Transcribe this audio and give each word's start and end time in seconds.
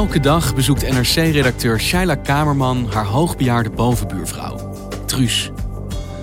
Elke 0.00 0.20
dag 0.20 0.54
bezoekt 0.54 0.90
NRC-redacteur 0.90 1.80
Shaila 1.80 2.14
Kamerman 2.14 2.86
haar 2.90 3.04
hoogbejaarde 3.04 3.70
bovenbuurvrouw, 3.70 4.72
Truus. 5.06 5.50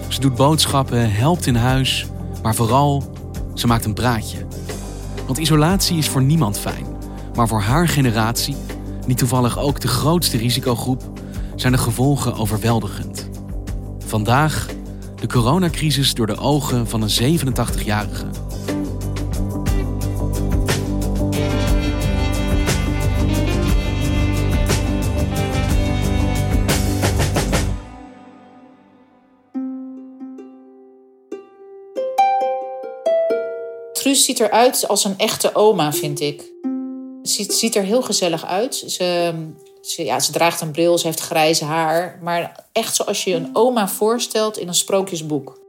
Ze 0.08 0.20
doet 0.20 0.36
boodschappen, 0.36 1.12
helpt 1.12 1.46
in 1.46 1.56
huis, 1.56 2.06
maar 2.44 2.56
vooral, 2.56 3.14
ze 3.54 3.68
maakt 3.68 3.86
een 3.86 3.94
praatje. 3.94 4.38
Want 5.26 5.38
isolatie 5.38 5.98
is 5.98 6.10
voor 6.10 6.22
niemand 6.22 6.60
fijn, 6.60 6.86
maar 7.36 7.48
voor 7.48 7.62
haar 7.62 7.88
generatie, 7.88 8.56
niet 9.06 9.18
toevallig 9.18 9.60
ook 9.60 9.80
de 9.80 9.88
grootste 9.88 10.38
risicogroep, 10.38 11.12
zijn 11.56 11.74
de 11.74 11.80
gevolgen 11.80 12.36
overweldigend. 12.36 13.30
Vandaag 14.06 14.66
de 15.16 15.28
coronacrisis 15.28 16.14
door 16.14 16.28
de 16.28 16.38
ogen 16.38 16.88
van 16.88 17.02
een 17.02 17.40
87-jarige. 17.40 18.47
Ziet 34.18 34.40
eruit 34.40 34.88
als 34.88 35.04
een 35.04 35.18
echte 35.18 35.56
oma, 35.56 35.94
vind 35.94 36.20
ik. 36.20 36.42
Ze 37.24 37.34
ziet, 37.34 37.54
ziet 37.54 37.76
er 37.76 37.84
heel 37.84 38.02
gezellig 38.02 38.46
uit. 38.46 38.76
Ze, 38.76 39.34
ze, 39.82 40.04
ja, 40.04 40.20
ze 40.20 40.32
draagt 40.32 40.62
een 40.62 40.72
bril, 40.72 40.98
ze 40.98 41.08
heeft 41.08 41.20
grijze 41.20 41.66
haar. 41.66 42.20
Maar 42.22 42.66
echt 42.72 42.96
zoals 42.96 43.24
je 43.24 43.34
een 43.34 43.50
oma 43.54 43.88
voorstelt 43.88 44.58
in 44.58 44.68
een 44.68 44.74
sprookjesboek. 44.74 45.60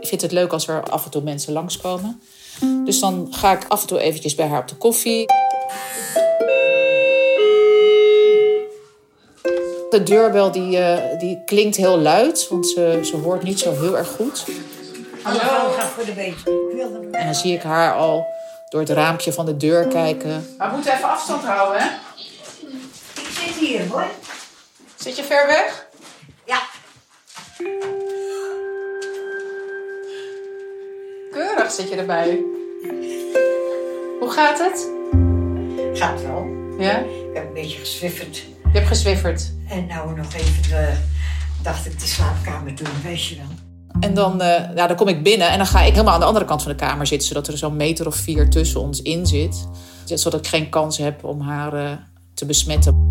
Ik 0.00 0.06
vind 0.08 0.22
het 0.22 0.32
leuk 0.32 0.52
als 0.52 0.68
er 0.68 0.82
af 0.82 1.04
en 1.04 1.10
toe 1.10 1.22
mensen 1.22 1.52
langskomen. 1.52 2.20
Dus 2.84 3.00
dan 3.00 3.26
ga 3.30 3.52
ik 3.52 3.64
af 3.68 3.80
en 3.80 3.86
toe 3.86 3.98
eventjes 3.98 4.34
bij 4.34 4.46
haar 4.46 4.60
op 4.60 4.68
de 4.68 4.76
koffie. 4.76 5.26
De 9.90 10.02
deurbel 10.04 10.52
die, 10.52 10.78
eh, 10.78 11.18
die 11.18 11.44
klinkt 11.44 11.76
heel 11.76 11.98
luid, 11.98 12.48
want 12.48 12.68
ze, 12.68 13.00
ze 13.02 13.16
hoort 13.16 13.42
niet 13.42 13.58
zo 13.58 13.72
heel 13.72 13.96
erg 13.96 14.08
goed. 14.08 14.44
Hallo. 15.22 15.70
Ga 15.72 15.86
voor 15.86 16.04
de 16.04 16.12
beetje. 16.12 16.50
En 17.12 17.24
dan 17.24 17.34
zie 17.34 17.54
ik 17.54 17.62
haar 17.62 17.94
al 17.94 18.26
door 18.68 18.80
het 18.80 18.90
raampje 18.90 19.32
van 19.32 19.46
de 19.46 19.56
deur 19.56 19.86
kijken. 19.86 20.54
Maar 20.58 20.68
we 20.68 20.74
moeten 20.74 20.92
even 20.94 21.08
afstand 21.08 21.44
houden, 21.44 21.82
hè? 21.82 21.88
Ik 23.14 23.28
zit 23.44 23.54
hier 23.54 23.86
hoor. 23.88 24.06
Zit 24.96 25.16
je 25.16 25.22
ver 25.22 25.46
weg? 25.46 25.86
Ja. 26.44 26.60
Keurig 31.30 31.70
zit 31.70 31.88
je 31.88 31.96
erbij. 31.96 32.40
Hoe 34.20 34.30
gaat 34.30 34.58
het? 34.58 34.88
Gaat 35.98 36.22
wel. 36.22 36.46
Ja? 36.78 36.98
Ik 36.98 37.34
heb 37.34 37.46
een 37.46 37.52
beetje 37.52 37.78
geswifferd. 37.78 38.36
Je 38.36 38.78
hebt 38.78 38.86
gezwifferd. 38.86 39.52
En 39.68 39.86
nou 39.86 40.16
nog 40.16 40.34
even 40.34 40.62
de, 40.62 40.92
dacht 41.62 41.86
ik 41.86 42.00
de 42.00 42.06
slaapkamer 42.06 42.74
doen, 42.74 43.02
weet 43.02 43.26
je 43.26 43.36
wel. 43.36 43.67
En 44.00 44.14
dan, 44.14 44.40
eh, 44.40 44.74
nou, 44.74 44.88
dan 44.88 44.96
kom 44.96 45.08
ik 45.08 45.22
binnen 45.22 45.50
en 45.50 45.56
dan 45.56 45.66
ga 45.66 45.82
ik 45.82 45.92
helemaal 45.92 46.14
aan 46.14 46.20
de 46.20 46.26
andere 46.26 46.44
kant 46.44 46.62
van 46.62 46.70
de 46.70 46.76
kamer 46.76 47.06
zitten, 47.06 47.28
zodat 47.28 47.46
er 47.46 47.58
zo'n 47.58 47.76
meter 47.76 48.06
of 48.06 48.14
vier 48.14 48.50
tussen 48.50 48.80
ons 48.80 49.02
in 49.02 49.26
zit. 49.26 49.68
Zodat 50.04 50.40
ik 50.40 50.46
geen 50.46 50.68
kans 50.68 50.98
heb 50.98 51.24
om 51.24 51.40
haar 51.40 51.72
eh, 51.72 51.90
te 52.34 52.46
besmetten. 52.46 53.06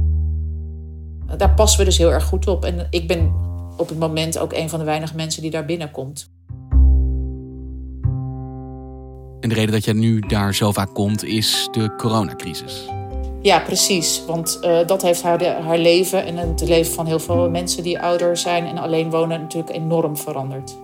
Daar 1.37 1.53
passen 1.53 1.79
we 1.79 1.85
dus 1.85 1.97
heel 1.97 2.11
erg 2.11 2.23
goed 2.23 2.47
op. 2.47 2.65
En 2.65 2.87
ik 2.89 3.07
ben 3.07 3.33
op 3.77 3.89
het 3.89 3.99
moment 3.99 4.37
ook 4.37 4.53
een 4.53 4.69
van 4.69 4.79
de 4.79 4.85
weinige 4.85 5.15
mensen 5.15 5.41
die 5.41 5.51
daar 5.51 5.65
binnenkomt. 5.65 6.29
En 9.39 9.49
de 9.49 9.55
reden 9.55 9.71
dat 9.71 9.85
jij 9.85 9.93
nu 9.93 10.19
daar 10.19 10.55
zo 10.55 10.71
vaak 10.71 10.93
komt 10.93 11.23
is 11.23 11.67
de 11.71 11.95
coronacrisis. 11.95 12.96
Ja, 13.41 13.59
precies. 13.59 14.23
Want 14.25 14.59
eh, 14.61 14.87
dat 14.87 15.01
heeft 15.01 15.21
haar, 15.21 15.45
haar 15.45 15.77
leven 15.77 16.25
en 16.25 16.37
het 16.37 16.67
leven 16.67 16.93
van 16.93 17.05
heel 17.05 17.19
veel 17.19 17.49
mensen 17.49 17.83
die 17.83 17.99
ouder 17.99 18.37
zijn 18.37 18.65
en 18.65 18.77
alleen 18.77 19.09
wonen 19.09 19.41
natuurlijk 19.41 19.75
enorm 19.75 20.17
veranderd. 20.17 20.77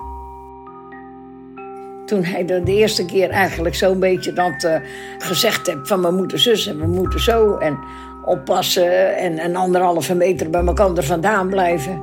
Toen 2.05 2.23
hij 2.23 2.45
de, 2.45 2.63
de 2.63 2.75
eerste 2.75 3.05
keer 3.05 3.29
eigenlijk 3.29 3.75
zo'n 3.75 3.99
beetje 3.99 4.33
dat 4.33 4.63
eh, 4.63 4.75
gezegd 5.17 5.67
heeft 5.67 5.87
van 5.87 6.01
we 6.01 6.11
moeten 6.11 6.39
zus 6.39 6.67
en 6.67 6.79
we 6.79 6.87
moeten 6.87 7.19
zo 7.19 7.57
en 7.57 7.79
oppassen 8.25 9.17
en 9.17 9.43
een 9.43 9.55
anderhalve 9.55 10.15
meter 10.15 10.49
bij 10.49 10.65
elkaar 10.65 11.03
vandaan 11.03 11.49
blijven. 11.49 12.01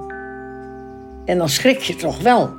En 1.24 1.38
dan 1.38 1.48
schrik 1.48 1.80
je 1.80 1.96
toch 1.96 2.20
wel. 2.20 2.50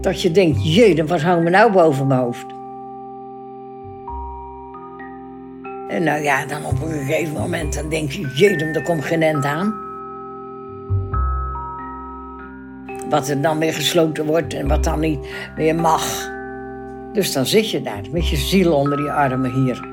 Dat 0.00 0.22
je 0.22 0.30
denkt, 0.30 0.74
jee, 0.74 1.04
wat 1.04 1.20
hangt 1.20 1.44
me 1.44 1.50
nou 1.50 1.72
boven 1.72 2.06
mijn 2.06 2.20
hoofd? 2.20 2.55
En 5.96 6.02
nou 6.02 6.22
ja, 6.22 6.46
dan 6.46 6.64
op 6.64 6.82
een 6.82 6.88
gegeven 6.88 7.34
moment 7.34 7.74
dan 7.74 7.88
denk 7.88 8.12
je, 8.12 8.32
jee, 8.34 8.56
er 8.56 8.82
komt 8.82 9.04
geen 9.04 9.22
end 9.22 9.44
aan. 9.44 9.74
Wat 13.08 13.28
er 13.28 13.42
dan 13.42 13.58
weer 13.58 13.74
gesloten 13.74 14.26
wordt 14.26 14.54
en 14.54 14.68
wat 14.68 14.84
dan 14.84 15.00
niet 15.00 15.18
meer 15.56 15.74
mag. 15.74 16.30
Dus 17.12 17.32
dan 17.32 17.46
zit 17.46 17.70
je 17.70 17.82
daar 17.82 18.02
met 18.10 18.28
je 18.28 18.36
ziel 18.36 18.74
onder 18.74 19.02
je 19.02 19.12
armen 19.12 19.52
hier. 19.52 19.86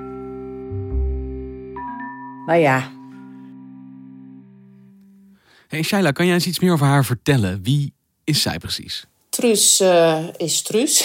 Maar 2.45 2.59
ja, 2.59 2.91
Hey 5.67 5.83
Shaila, 5.83 6.11
kan 6.11 6.25
jij 6.25 6.33
eens 6.33 6.47
iets 6.47 6.59
meer 6.59 6.71
over 6.73 6.85
haar 6.85 7.05
vertellen? 7.05 7.63
Wie 7.63 7.93
is 8.23 8.41
zij 8.41 8.57
precies? 8.57 9.05
Truus 9.29 9.79
eh, 9.79 10.23
is 10.37 10.61
Truus. 10.61 10.97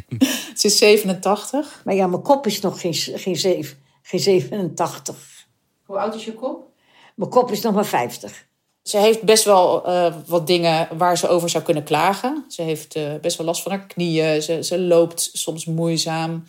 Ze 0.58 0.66
is 0.66 0.78
87. 0.78 1.80
maar 1.84 1.94
ja, 1.94 2.06
mijn 2.06 2.22
kop 2.22 2.46
is 2.46 2.60
nog 2.60 2.80
geen, 2.80 2.94
geen, 2.94 3.36
zeven, 3.36 3.76
geen 4.06 4.20
87. 4.20 5.46
Hoe 5.84 5.98
oud 5.98 6.14
is 6.14 6.24
je 6.24 6.34
kop? 6.34 6.68
Mijn 7.14 7.30
kop 7.30 7.50
is 7.50 7.60
nog 7.60 7.74
maar 7.74 7.86
50. 7.86 8.46
Ze 8.82 8.98
heeft 8.98 9.22
best 9.22 9.44
wel 9.44 9.86
eh, 9.86 10.14
wat 10.26 10.46
dingen 10.46 10.88
waar 10.98 11.18
ze 11.18 11.28
over 11.28 11.48
zou 11.48 11.64
kunnen 11.64 11.84
klagen. 11.84 12.44
Ze 12.48 12.62
heeft 12.62 12.94
eh, 12.94 13.14
best 13.20 13.36
wel 13.36 13.46
last 13.46 13.62
van 13.62 13.72
haar 13.72 13.86
knieën. 13.86 14.42
Ze, 14.42 14.62
ze 14.62 14.80
loopt 14.80 15.30
soms 15.32 15.64
moeizaam. 15.64 16.44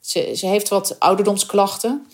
Ze, 0.00 0.32
ze 0.36 0.46
heeft 0.46 0.68
wat 0.68 0.96
ouderdomsklachten. 0.98 2.06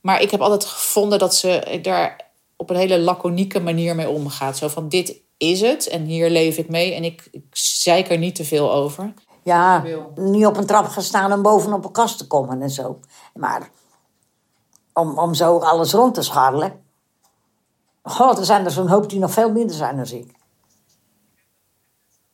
Maar 0.00 0.22
ik 0.22 0.30
heb 0.30 0.40
altijd 0.40 0.64
gevonden 0.64 1.18
dat 1.18 1.34
ze 1.34 1.78
daar 1.82 2.30
op 2.56 2.70
een 2.70 2.76
hele 2.76 2.98
laconieke 2.98 3.60
manier 3.60 3.94
mee 3.94 4.08
omgaat. 4.08 4.56
Zo 4.56 4.68
van, 4.68 4.88
dit 4.88 5.16
is 5.36 5.60
het 5.60 5.86
en 5.86 6.04
hier 6.04 6.30
leef 6.30 6.58
ik 6.58 6.68
mee. 6.68 6.94
En 6.94 7.04
ik, 7.04 7.28
ik 7.30 7.44
zeik 7.52 8.10
er 8.10 8.18
niet 8.18 8.34
te 8.34 8.44
veel 8.44 8.72
over. 8.72 9.14
Ja, 9.42 9.84
niet 10.14 10.46
op 10.46 10.56
een 10.56 10.66
trap 10.66 10.86
gaan 10.86 11.02
staan 11.02 11.32
en 11.32 11.42
bovenop 11.42 11.84
een 11.84 11.92
kast 11.92 12.18
te 12.18 12.26
komen 12.26 12.62
en 12.62 12.70
zo. 12.70 13.00
Maar 13.34 13.70
om, 15.00 15.18
om 15.18 15.34
zo 15.34 15.58
alles 15.58 15.92
rond 15.92 16.14
te 16.14 16.22
scharrelen. 16.22 16.80
God, 18.02 18.38
er 18.38 18.44
zijn 18.44 18.64
er 18.64 18.70
zo'n 18.70 18.88
hoop 18.88 19.10
die 19.10 19.18
nog 19.18 19.30
veel 19.30 19.52
minder 19.52 19.76
zijn 19.76 19.96
dan 19.96 20.06
ik. 20.06 20.38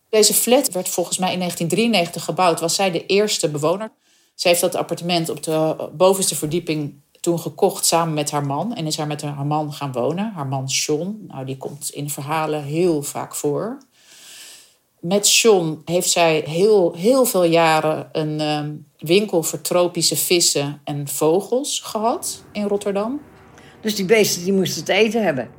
Deze 0.09 0.35
flat 0.35 0.73
werd 0.73 0.89
volgens 0.89 1.19
mij 1.19 1.33
in 1.33 1.39
1993 1.39 2.25
gebouwd. 2.25 2.61
Was 2.61 2.75
zij 2.75 2.91
de 2.91 3.07
eerste 3.07 3.51
bewoner. 3.51 3.91
Ze 4.35 4.49
heeft 4.49 4.61
dat 4.61 4.75
appartement 4.75 5.29
op 5.29 5.43
de 5.43 5.89
bovenste 5.93 6.35
verdieping 6.35 7.01
toen 7.21 7.39
gekocht 7.39 7.85
samen 7.85 8.15
met 8.15 8.31
haar 8.31 8.47
man. 8.47 8.75
En 8.75 8.87
is 8.87 8.97
haar 8.97 9.07
met 9.07 9.23
haar 9.23 9.47
man 9.47 9.73
gaan 9.73 9.93
wonen. 9.93 10.33
Haar 10.33 10.47
man 10.47 10.65
John. 10.65 11.25
Nou, 11.29 11.45
die 11.45 11.57
komt 11.57 11.91
in 11.91 12.11
verhalen 12.11 12.63
heel 12.63 13.03
vaak 13.03 13.35
voor. 13.35 13.79
met 15.01 15.35
John 15.35 15.83
heeft 15.85 16.11
zij 16.11 16.43
heel, 16.47 16.95
heel 16.95 17.25
veel 17.25 17.45
jaren 17.45 18.09
een 18.13 18.41
ehm, 18.41 18.75
winkel 18.99 19.43
voor 19.43 19.61
tropische 19.61 20.17
vissen 20.17 20.81
en 20.85 21.09
vogels 21.09 21.81
gehad 21.81 22.45
in 22.53 22.67
Rotterdam. 22.67 23.21
Dus 23.81 23.95
die 23.95 24.05
beesten 24.05 24.45
die 24.45 24.53
moesten 24.53 24.85
te 24.85 24.93
eten 24.93 25.25
hebben. 25.25 25.51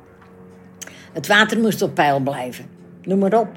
Het 1.12 1.26
water 1.26 1.58
moest 1.58 1.82
op 1.82 1.94
peil 1.94 2.20
blijven. 2.20 2.70
Noem 3.02 3.18
maar 3.18 3.40
op. 3.40 3.48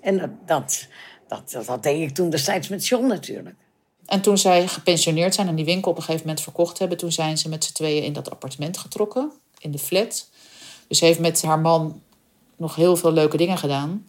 En 0.00 0.18
dat, 0.18 0.30
dat, 0.46 0.88
dat, 1.28 1.66
dat 1.66 1.82
deed 1.82 2.02
ik 2.02 2.14
toen 2.14 2.30
destijds 2.30 2.68
met 2.68 2.86
John 2.86 3.06
natuurlijk. 3.06 3.56
En 4.06 4.20
toen 4.20 4.38
zij 4.38 4.68
gepensioneerd 4.68 5.34
zijn 5.34 5.48
en 5.48 5.54
die 5.54 5.64
winkel 5.64 5.90
op 5.90 5.96
een 5.96 6.02
gegeven 6.02 6.26
moment 6.26 6.44
verkocht 6.44 6.78
hebben, 6.78 6.98
toen 6.98 7.12
zijn 7.12 7.38
ze 7.38 7.48
met 7.48 7.64
z'n 7.64 7.72
tweeën 7.72 8.02
in 8.02 8.12
dat 8.12 8.30
appartement 8.30 8.78
getrokken, 8.78 9.32
in 9.58 9.70
de 9.70 9.78
flat. 9.78 10.28
Dus 10.88 10.98
ze 10.98 11.04
heeft 11.04 11.18
met 11.18 11.42
haar 11.42 11.58
man 11.58 12.02
nog 12.56 12.74
heel 12.74 12.96
veel 12.96 13.12
leuke 13.12 13.36
dingen 13.36 13.58
gedaan. 13.58 14.06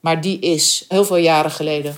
Maar 0.00 0.20
die 0.20 0.38
is 0.38 0.84
heel 0.88 1.04
veel 1.04 1.16
jaren 1.16 1.50
geleden 1.50 1.94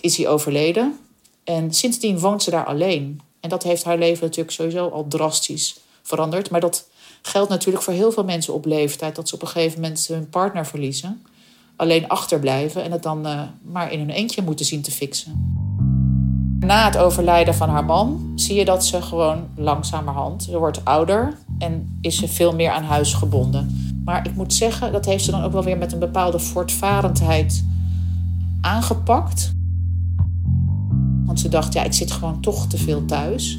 is 0.00 0.16
hij 0.16 0.28
overleden. 0.28 0.98
En 1.46 1.74
sindsdien 1.74 2.18
woont 2.18 2.42
ze 2.42 2.50
daar 2.50 2.64
alleen. 2.64 3.20
En 3.40 3.48
dat 3.48 3.62
heeft 3.62 3.84
haar 3.84 3.98
leven 3.98 4.24
natuurlijk 4.24 4.54
sowieso 4.54 4.88
al 4.88 5.06
drastisch 5.08 5.76
veranderd. 6.02 6.50
Maar 6.50 6.60
dat 6.60 6.88
geldt 7.22 7.50
natuurlijk 7.50 7.84
voor 7.84 7.92
heel 7.92 8.12
veel 8.12 8.24
mensen 8.24 8.54
op 8.54 8.64
leeftijd. 8.64 9.16
Dat 9.16 9.28
ze 9.28 9.34
op 9.34 9.42
een 9.42 9.48
gegeven 9.48 9.80
moment 9.80 10.06
hun 10.06 10.28
partner 10.28 10.66
verliezen. 10.66 11.22
Alleen 11.76 12.08
achterblijven 12.08 12.82
en 12.82 12.92
het 12.92 13.02
dan 13.02 13.26
uh, 13.26 13.42
maar 13.62 13.92
in 13.92 13.98
hun 13.98 14.10
eentje 14.10 14.42
moeten 14.42 14.66
zien 14.66 14.82
te 14.82 14.90
fixen. 14.90 15.64
Na 16.60 16.84
het 16.84 16.96
overlijden 16.96 17.54
van 17.54 17.68
haar 17.68 17.84
man 17.84 18.32
zie 18.34 18.54
je 18.54 18.64
dat 18.64 18.84
ze 18.84 19.02
gewoon 19.02 19.48
langzamerhand, 19.56 20.42
ze 20.42 20.58
wordt 20.58 20.84
ouder 20.84 21.38
en 21.58 21.98
is 22.00 22.16
ze 22.16 22.28
veel 22.28 22.54
meer 22.54 22.70
aan 22.70 22.82
huis 22.82 23.14
gebonden. 23.14 23.92
Maar 24.04 24.26
ik 24.26 24.34
moet 24.34 24.54
zeggen, 24.54 24.92
dat 24.92 25.04
heeft 25.04 25.24
ze 25.24 25.30
dan 25.30 25.42
ook 25.42 25.52
wel 25.52 25.64
weer 25.64 25.78
met 25.78 25.92
een 25.92 25.98
bepaalde 25.98 26.38
voortvarendheid 26.38 27.64
aangepakt. 28.60 29.55
Want 31.26 31.40
ze 31.40 31.48
dacht, 31.48 31.72
ja, 31.72 31.84
ik 31.84 31.92
zit 31.92 32.12
gewoon 32.12 32.40
toch 32.40 32.66
te 32.66 32.78
veel 32.78 33.04
thuis. 33.04 33.58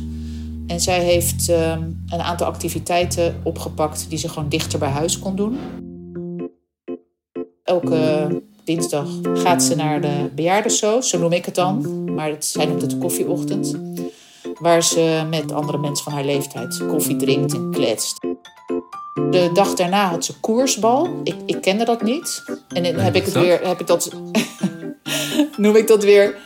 En 0.68 0.80
zij 0.80 1.04
heeft 1.04 1.50
ehm, 1.50 1.82
een 2.08 2.22
aantal 2.22 2.48
activiteiten 2.48 3.36
opgepakt 3.44 4.06
die 4.10 4.18
ze 4.18 4.30
gewoon 4.30 4.50
dichter 4.50 4.80
bij 4.80 4.90
huis 4.90 5.20
kon 5.20 5.36
doen. 5.36 5.58
Elke 7.64 8.28
dinsdag 8.64 9.08
gaat 9.34 9.64
ze 9.64 9.76
naar 9.76 10.02
de 10.02 10.30
bejaardensoos, 10.36 11.10
zo 11.10 11.20
noem 11.20 11.32
ik 11.32 11.46
het 11.46 11.56
dan. 11.56 12.04
Maar 12.14 12.30
het, 12.30 12.46
zij 12.46 12.66
noemt 12.66 12.82
het 12.82 12.98
koffieochtend. 12.98 13.76
Waar 14.60 14.84
ze 14.84 15.26
met 15.30 15.52
andere 15.52 15.78
mensen 15.78 16.04
van 16.04 16.14
haar 16.14 16.26
leeftijd 16.26 16.88
koffie 16.88 17.16
drinkt 17.16 17.54
en 17.54 17.72
kletst. 17.72 18.20
De 19.30 19.50
dag 19.54 19.74
daarna 19.74 20.10
had 20.10 20.26
ze 20.26 20.40
koersbal. 20.40 21.20
Ik, 21.24 21.36
ik 21.46 21.62
kende 21.62 21.86
dat 21.86 22.02
niet. 22.02 22.44
En 22.70 22.84
dan 22.84 22.96
heb 22.96 23.16
ik 23.16 23.26
het 23.26 23.34
weer, 23.34 23.68
heb 23.68 23.80
ik 23.80 23.88
dat, 23.88 24.12
noem 25.58 25.76
ik 25.76 25.88
dat 25.88 26.04
weer 26.04 26.38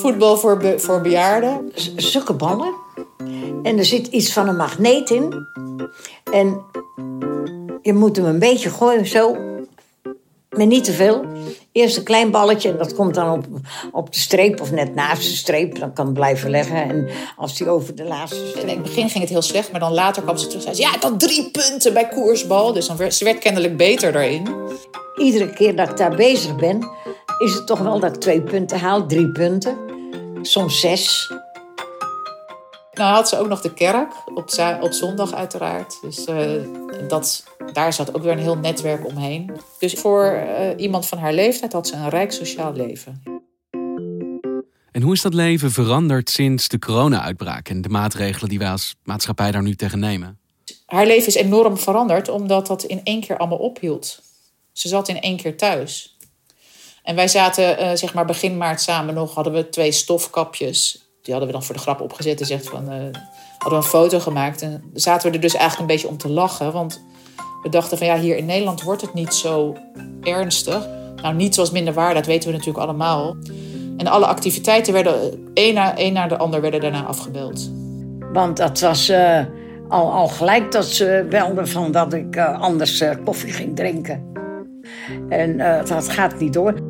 voetbal 0.00 0.36
voor, 0.36 0.56
be, 0.56 0.78
voor 0.78 1.00
bejaarden. 1.00 1.72
Zulke 1.96 2.32
ballen. 2.32 2.74
En 3.62 3.78
er 3.78 3.84
zit 3.84 4.06
iets 4.06 4.32
van 4.32 4.48
een 4.48 4.56
magneet 4.56 5.10
in. 5.10 5.46
En 6.32 6.60
je 7.82 7.92
moet 7.92 8.16
hem 8.16 8.26
een 8.26 8.38
beetje 8.38 8.70
gooien, 8.70 9.06
zo. 9.06 9.36
Maar 10.50 10.66
niet 10.66 10.84
te 10.84 10.92
veel. 10.92 11.24
Eerst 11.72 11.96
een 11.96 12.02
klein 12.02 12.30
balletje 12.30 12.70
en 12.70 12.78
dat 12.78 12.94
komt 12.94 13.14
dan 13.14 13.32
op, 13.32 13.44
op 13.92 14.12
de 14.12 14.18
streep 14.18 14.60
of 14.60 14.70
net 14.70 14.94
naast 14.94 15.22
de 15.22 15.36
streep. 15.36 15.78
Dan 15.78 15.92
kan 15.92 16.04
het 16.04 16.14
blijven 16.14 16.50
leggen. 16.50 16.82
En 16.82 17.08
als 17.36 17.56
die 17.56 17.68
over 17.68 17.94
de 17.94 18.04
laatste 18.04 18.46
streep... 18.46 18.68
In 18.68 18.74
het 18.74 18.82
begin 18.82 19.08
ging 19.08 19.20
het 19.20 19.32
heel 19.32 19.42
slecht, 19.42 19.70
maar 19.70 19.80
dan 19.80 19.92
later 19.92 20.22
kwam 20.22 20.36
ze 20.36 20.46
terug 20.46 20.64
en 20.64 20.74
zei 20.74 20.88
ja, 20.88 20.96
ik 20.96 21.02
had 21.02 21.20
drie 21.20 21.50
punten 21.50 21.92
bij 21.92 22.08
koersbal. 22.08 22.72
Dus 22.72 22.86
dan 22.86 22.96
werd, 22.96 23.14
ze 23.14 23.24
werd 23.24 23.38
kennelijk 23.38 23.76
beter 23.76 24.12
daarin. 24.12 24.48
Iedere 25.16 25.52
keer 25.52 25.76
dat 25.76 25.88
ik 25.88 25.96
daar 25.96 26.16
bezig 26.16 26.56
ben, 26.56 26.88
is 27.38 27.54
het 27.54 27.66
toch 27.66 27.78
wel 27.78 28.00
dat 28.00 28.14
ik 28.14 28.20
twee 28.20 28.42
punten 28.42 28.78
haal, 28.78 29.06
drie 29.06 29.32
punten. 29.32 29.89
Soms 30.42 30.80
zes. 30.80 31.32
Nou 32.92 33.14
had 33.14 33.28
ze 33.28 33.38
ook 33.38 33.48
nog 33.48 33.60
de 33.60 33.74
kerk, 33.74 34.12
op, 34.34 34.50
op 34.80 34.92
zondag 34.92 35.32
uiteraard. 35.32 35.98
Dus 36.00 36.26
uh, 36.26 36.50
dat, 37.08 37.44
daar 37.72 37.92
zat 37.92 38.14
ook 38.14 38.22
weer 38.22 38.32
een 38.32 38.38
heel 38.38 38.56
netwerk 38.56 39.06
omheen. 39.06 39.50
Dus 39.78 39.92
voor 39.92 40.32
uh, 40.32 40.68
iemand 40.76 41.06
van 41.06 41.18
haar 41.18 41.32
leeftijd 41.32 41.72
had 41.72 41.86
ze 41.86 41.94
een 41.94 42.08
rijk 42.08 42.32
sociaal 42.32 42.72
leven. 42.72 43.22
En 44.92 45.02
hoe 45.02 45.12
is 45.12 45.22
dat 45.22 45.34
leven 45.34 45.70
veranderd 45.70 46.30
sinds 46.30 46.68
de 46.68 46.78
corona-uitbraak 46.78 47.68
en 47.68 47.82
de 47.82 47.88
maatregelen 47.88 48.48
die 48.48 48.58
wij 48.58 48.70
als 48.70 48.94
maatschappij 49.02 49.50
daar 49.50 49.62
nu 49.62 49.74
tegen 49.74 49.98
nemen? 49.98 50.38
Haar 50.86 51.06
leven 51.06 51.26
is 51.26 51.34
enorm 51.34 51.78
veranderd 51.78 52.28
omdat 52.28 52.66
dat 52.66 52.84
in 52.84 53.00
één 53.04 53.20
keer 53.20 53.36
allemaal 53.36 53.58
ophield. 53.58 54.22
Ze 54.72 54.88
zat 54.88 55.08
in 55.08 55.20
één 55.20 55.36
keer 55.36 55.56
thuis. 55.56 56.16
En 57.02 57.14
wij 57.14 57.28
zaten, 57.28 57.82
uh, 57.82 57.90
zeg 57.94 58.14
maar 58.14 58.24
begin 58.24 58.56
maart 58.56 58.80
samen 58.80 59.14
nog, 59.14 59.34
hadden 59.34 59.52
we 59.52 59.68
twee 59.68 59.92
stofkapjes 59.92 61.10
die 61.22 61.34
hadden 61.34 61.46
we 61.46 61.58
dan 61.58 61.62
voor 61.62 61.74
de 61.74 61.80
grap 61.80 62.00
opgezet 62.00 62.40
en 62.40 62.46
zegt 62.46 62.68
van, 62.68 62.84
uh, 62.84 62.90
hadden 63.58 63.68
we 63.68 63.74
een 63.74 63.82
foto 63.82 64.20
gemaakt. 64.20 64.62
En 64.62 64.90
zaten 64.94 65.28
we 65.28 65.34
er 65.34 65.42
dus 65.42 65.54
eigenlijk 65.54 65.80
een 65.80 65.96
beetje 65.96 66.08
om 66.08 66.18
te 66.18 66.28
lachen. 66.28 66.72
Want 66.72 67.04
we 67.62 67.68
dachten 67.68 67.98
van 67.98 68.06
ja, 68.06 68.16
hier 68.16 68.36
in 68.36 68.46
Nederland 68.46 68.82
wordt 68.82 69.02
het 69.02 69.14
niet 69.14 69.34
zo 69.34 69.76
ernstig. 70.22 70.88
Nou, 71.16 71.34
niet 71.34 71.54
zoals 71.54 71.70
minder 71.70 71.94
waarde, 71.94 72.14
dat 72.14 72.26
weten 72.26 72.50
we 72.50 72.56
natuurlijk 72.56 72.84
allemaal. 72.84 73.36
En 73.96 74.06
alle 74.06 74.26
activiteiten 74.26 74.92
werden, 74.92 75.48
één 75.54 75.74
na, 75.74 75.96
één 75.96 76.12
na 76.12 76.26
de 76.26 76.36
ander, 76.36 76.60
werden 76.60 76.80
daarna 76.80 77.04
afgebeld. 77.04 77.70
Want 78.32 78.56
dat 78.56 78.80
was 78.80 79.12
al, 79.88 80.12
al 80.12 80.28
gelijk 80.28 80.72
dat 80.72 80.86
ze 80.86 81.26
belden 81.30 81.68
van 81.68 81.92
dat 81.92 82.12
ik 82.12 82.38
anders 82.38 83.04
koffie 83.24 83.52
ging 83.52 83.76
drinken. 83.76 84.32
En 85.28 85.58
dat 85.86 86.08
gaat 86.08 86.38
niet 86.38 86.52
door. 86.52 86.89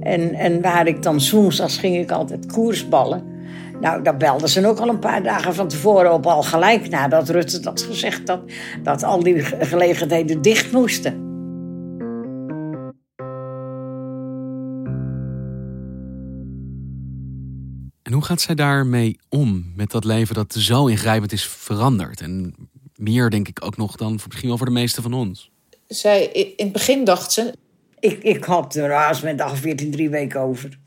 En, 0.00 0.34
en 0.34 0.60
waar 0.60 0.86
ik 0.86 1.02
dan 1.02 1.20
woensdags 1.30 1.78
ging 1.78 1.96
ik 1.96 2.10
altijd 2.10 2.52
koersballen. 2.52 3.38
Nou, 3.80 4.02
daar 4.02 4.16
belden 4.16 4.48
ze 4.48 4.66
ook 4.66 4.78
al 4.78 4.88
een 4.88 4.98
paar 4.98 5.22
dagen 5.22 5.54
van 5.54 5.68
tevoren 5.68 6.12
op, 6.12 6.26
al 6.26 6.42
gelijk 6.42 6.88
nadat 6.88 7.28
Rutte 7.28 7.60
dat 7.60 7.82
gezegd 7.82 8.28
had, 8.28 8.40
dat 8.82 9.02
al 9.02 9.22
die 9.22 9.42
gelegenheden 9.42 10.42
dicht 10.42 10.72
moesten. 10.72 11.28
En 18.02 18.12
hoe 18.12 18.24
gaat 18.24 18.40
zij 18.40 18.54
daarmee 18.54 19.18
om, 19.28 19.72
met 19.76 19.90
dat 19.90 20.04
leven 20.04 20.34
dat 20.34 20.52
zo 20.52 20.86
ingrijpend 20.86 21.32
is 21.32 21.46
veranderd? 21.46 22.20
En 22.20 22.54
meer, 22.94 23.30
denk 23.30 23.48
ik, 23.48 23.64
ook 23.64 23.76
nog 23.76 23.96
dan 23.96 24.20
misschien 24.26 24.48
wel 24.48 24.56
voor 24.56 24.66
de 24.66 24.72
meeste 24.72 25.02
van 25.02 25.12
ons. 25.12 25.50
Zij, 25.86 26.24
in 26.24 26.64
het 26.64 26.72
begin 26.72 27.04
dacht 27.04 27.32
ze... 27.32 27.52
Ik, 28.00 28.22
ik 28.22 28.44
had 28.44 28.74
er 28.74 28.92
haast 28.92 29.22
met 29.22 29.38
dag 29.38 29.56
14 29.56 29.90
drie 29.90 30.10
weken 30.10 30.40
over. 30.40 30.78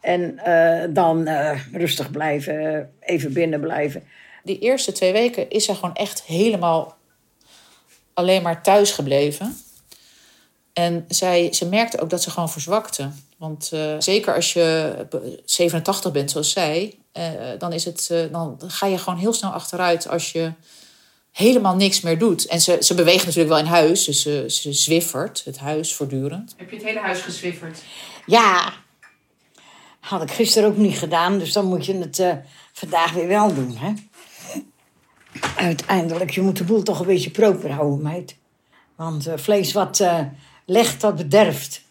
En 0.00 0.40
uh, 0.46 0.94
dan 0.94 1.28
uh, 1.28 1.60
rustig 1.72 2.10
blijven, 2.10 2.90
even 3.00 3.32
binnen 3.32 3.60
blijven. 3.60 4.02
Die 4.44 4.58
eerste 4.58 4.92
twee 4.92 5.12
weken 5.12 5.50
is 5.50 5.64
ze 5.64 5.74
gewoon 5.74 5.94
echt 5.94 6.22
helemaal 6.22 6.96
alleen 8.14 8.42
maar 8.42 8.62
thuis 8.62 8.90
gebleven. 8.90 9.56
En 10.72 11.04
zij, 11.08 11.52
ze 11.52 11.68
merkte 11.68 12.00
ook 12.00 12.10
dat 12.10 12.22
ze 12.22 12.30
gewoon 12.30 12.50
verzwakte. 12.50 13.10
Want 13.36 13.72
zeker 13.98 14.34
als 14.34 14.52
je 14.52 14.94
87 15.44 16.12
bent, 16.12 16.30
zoals 16.30 16.50
zij, 16.50 16.98
dan, 17.58 17.72
is 17.72 17.84
het, 17.84 18.28
dan 18.30 18.58
ga 18.66 18.86
je 18.86 18.98
gewoon 18.98 19.18
heel 19.18 19.32
snel 19.32 19.50
achteruit 19.50 20.08
als 20.08 20.32
je 20.32 20.52
helemaal 21.40 21.76
niks 21.76 22.00
meer 22.00 22.18
doet. 22.18 22.46
En 22.46 22.60
ze, 22.60 22.76
ze 22.80 22.94
beweegt 22.94 23.24
natuurlijk 23.24 23.48
wel 23.48 23.58
in 23.58 23.64
huis, 23.64 24.04
dus 24.04 24.22
ze, 24.22 24.44
ze 24.48 24.72
zwiffert 24.72 25.42
het 25.44 25.58
huis 25.58 25.94
voortdurend. 25.94 26.54
Heb 26.56 26.70
je 26.70 26.76
het 26.76 26.84
hele 26.84 27.00
huis 27.00 27.20
gezwifferd? 27.20 27.82
Ja, 28.26 28.72
had 30.00 30.22
ik 30.22 30.30
gisteren 30.30 30.68
ook 30.68 30.76
niet 30.76 30.98
gedaan, 30.98 31.38
dus 31.38 31.52
dan 31.52 31.64
moet 31.64 31.86
je 31.86 31.98
het 31.98 32.18
uh, 32.18 32.32
vandaag 32.72 33.12
weer 33.12 33.28
wel 33.28 33.54
doen. 33.54 33.76
Hè? 33.76 33.92
Uiteindelijk, 35.56 36.30
je 36.30 36.40
moet 36.40 36.56
de 36.56 36.64
boel 36.64 36.82
toch 36.82 37.00
een 37.00 37.06
beetje 37.06 37.30
proper 37.30 37.72
houden, 37.72 38.02
meid. 38.02 38.36
Want 38.96 39.26
uh, 39.26 39.34
vlees 39.36 39.72
wat 39.72 40.00
uh, 40.00 40.20
legt, 40.66 41.00
dat 41.00 41.16
bederft. 41.16 41.82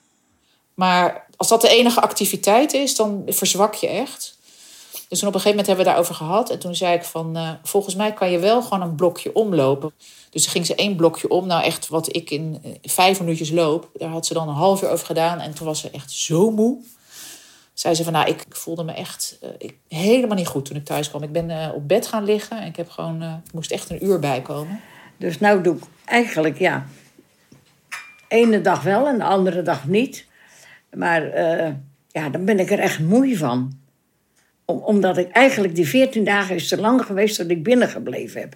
Maar 0.73 1.27
als 1.35 1.47
dat 1.47 1.61
de 1.61 1.69
enige 1.69 2.01
activiteit 2.01 2.73
is, 2.73 2.95
dan 2.95 3.23
verzwak 3.27 3.73
je 3.73 3.87
echt. 3.87 4.38
Dus 5.09 5.19
op 5.19 5.25
een 5.25 5.39
gegeven 5.39 5.49
moment 5.49 5.67
hebben 5.67 5.85
we 5.85 5.91
daarover 5.91 6.15
gehad. 6.15 6.49
En 6.49 6.59
toen 6.59 6.75
zei 6.75 6.95
ik 6.95 7.03
van, 7.03 7.37
uh, 7.37 7.49
volgens 7.63 7.95
mij 7.95 8.13
kan 8.13 8.31
je 8.31 8.39
wel 8.39 8.61
gewoon 8.61 8.81
een 8.81 8.95
blokje 8.95 9.35
omlopen. 9.35 9.91
Dus 10.29 10.47
ging 10.47 10.65
ze 10.65 10.75
één 10.75 10.95
blokje 10.95 11.29
om. 11.29 11.47
Nou 11.47 11.63
echt 11.63 11.87
wat 11.87 12.15
ik 12.15 12.29
in 12.29 12.61
vijf 12.81 13.19
minuutjes 13.19 13.51
loop. 13.51 13.89
Daar 13.93 14.09
had 14.09 14.25
ze 14.25 14.33
dan 14.33 14.47
een 14.47 14.55
half 14.55 14.81
uur 14.81 14.89
over 14.89 15.05
gedaan. 15.05 15.39
En 15.39 15.53
toen 15.53 15.67
was 15.67 15.79
ze 15.79 15.89
echt 15.89 16.11
zo 16.11 16.51
moe 16.51 16.77
zei 17.73 17.95
ze 17.95 18.03
van 18.03 18.13
nou, 18.13 18.29
ik 18.29 18.45
voelde 18.49 18.83
me 18.83 18.91
echt 18.91 19.39
ik, 19.57 19.75
helemaal 19.87 20.35
niet 20.35 20.47
goed 20.47 20.65
toen 20.65 20.75
ik 20.75 20.85
thuis 20.85 21.09
kwam. 21.09 21.23
Ik 21.23 21.31
ben 21.31 21.73
op 21.73 21.87
bed 21.87 22.07
gaan 22.07 22.23
liggen 22.23 22.61
en 22.61 22.67
ik 22.67 22.75
heb 22.75 22.89
gewoon, 22.89 23.43
moest 23.53 23.71
echt 23.71 23.89
een 23.89 24.05
uur 24.05 24.19
bijkomen. 24.19 24.79
Dus 25.17 25.39
nou 25.39 25.61
doe 25.61 25.75
ik 25.75 25.83
eigenlijk 26.05 26.57
ja, 26.57 26.85
ene 28.27 28.61
dag 28.61 28.81
wel 28.81 29.07
en 29.07 29.17
de 29.17 29.23
andere 29.23 29.61
dag 29.61 29.87
niet. 29.87 30.25
Maar 30.93 31.37
ja, 32.07 32.29
dan 32.31 32.45
ben 32.45 32.59
ik 32.59 32.71
er 32.71 32.79
echt 32.79 32.99
moe 32.99 33.37
van. 33.37 33.78
Om, 34.69 34.81
omdat 34.83 35.17
ik 35.17 35.31
eigenlijk 35.31 35.75
die 35.75 35.87
14 35.87 36.23
dagen 36.23 36.55
is 36.55 36.67
te 36.67 36.77
lang 36.77 37.05
geweest 37.05 37.37
dat 37.37 37.49
ik 37.49 37.63
binnengebleven 37.63 38.41
heb. 38.41 38.55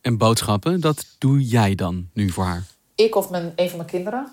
En 0.00 0.18
boodschappen, 0.18 0.80
dat 0.80 1.06
doe 1.18 1.42
jij 1.42 1.74
dan 1.74 2.08
nu 2.12 2.30
voor 2.30 2.44
haar? 2.44 2.66
Ik 2.94 3.14
of 3.14 3.30
mijn, 3.30 3.52
een 3.56 3.68
van 3.68 3.76
mijn 3.76 3.90
kinderen. 3.90 4.32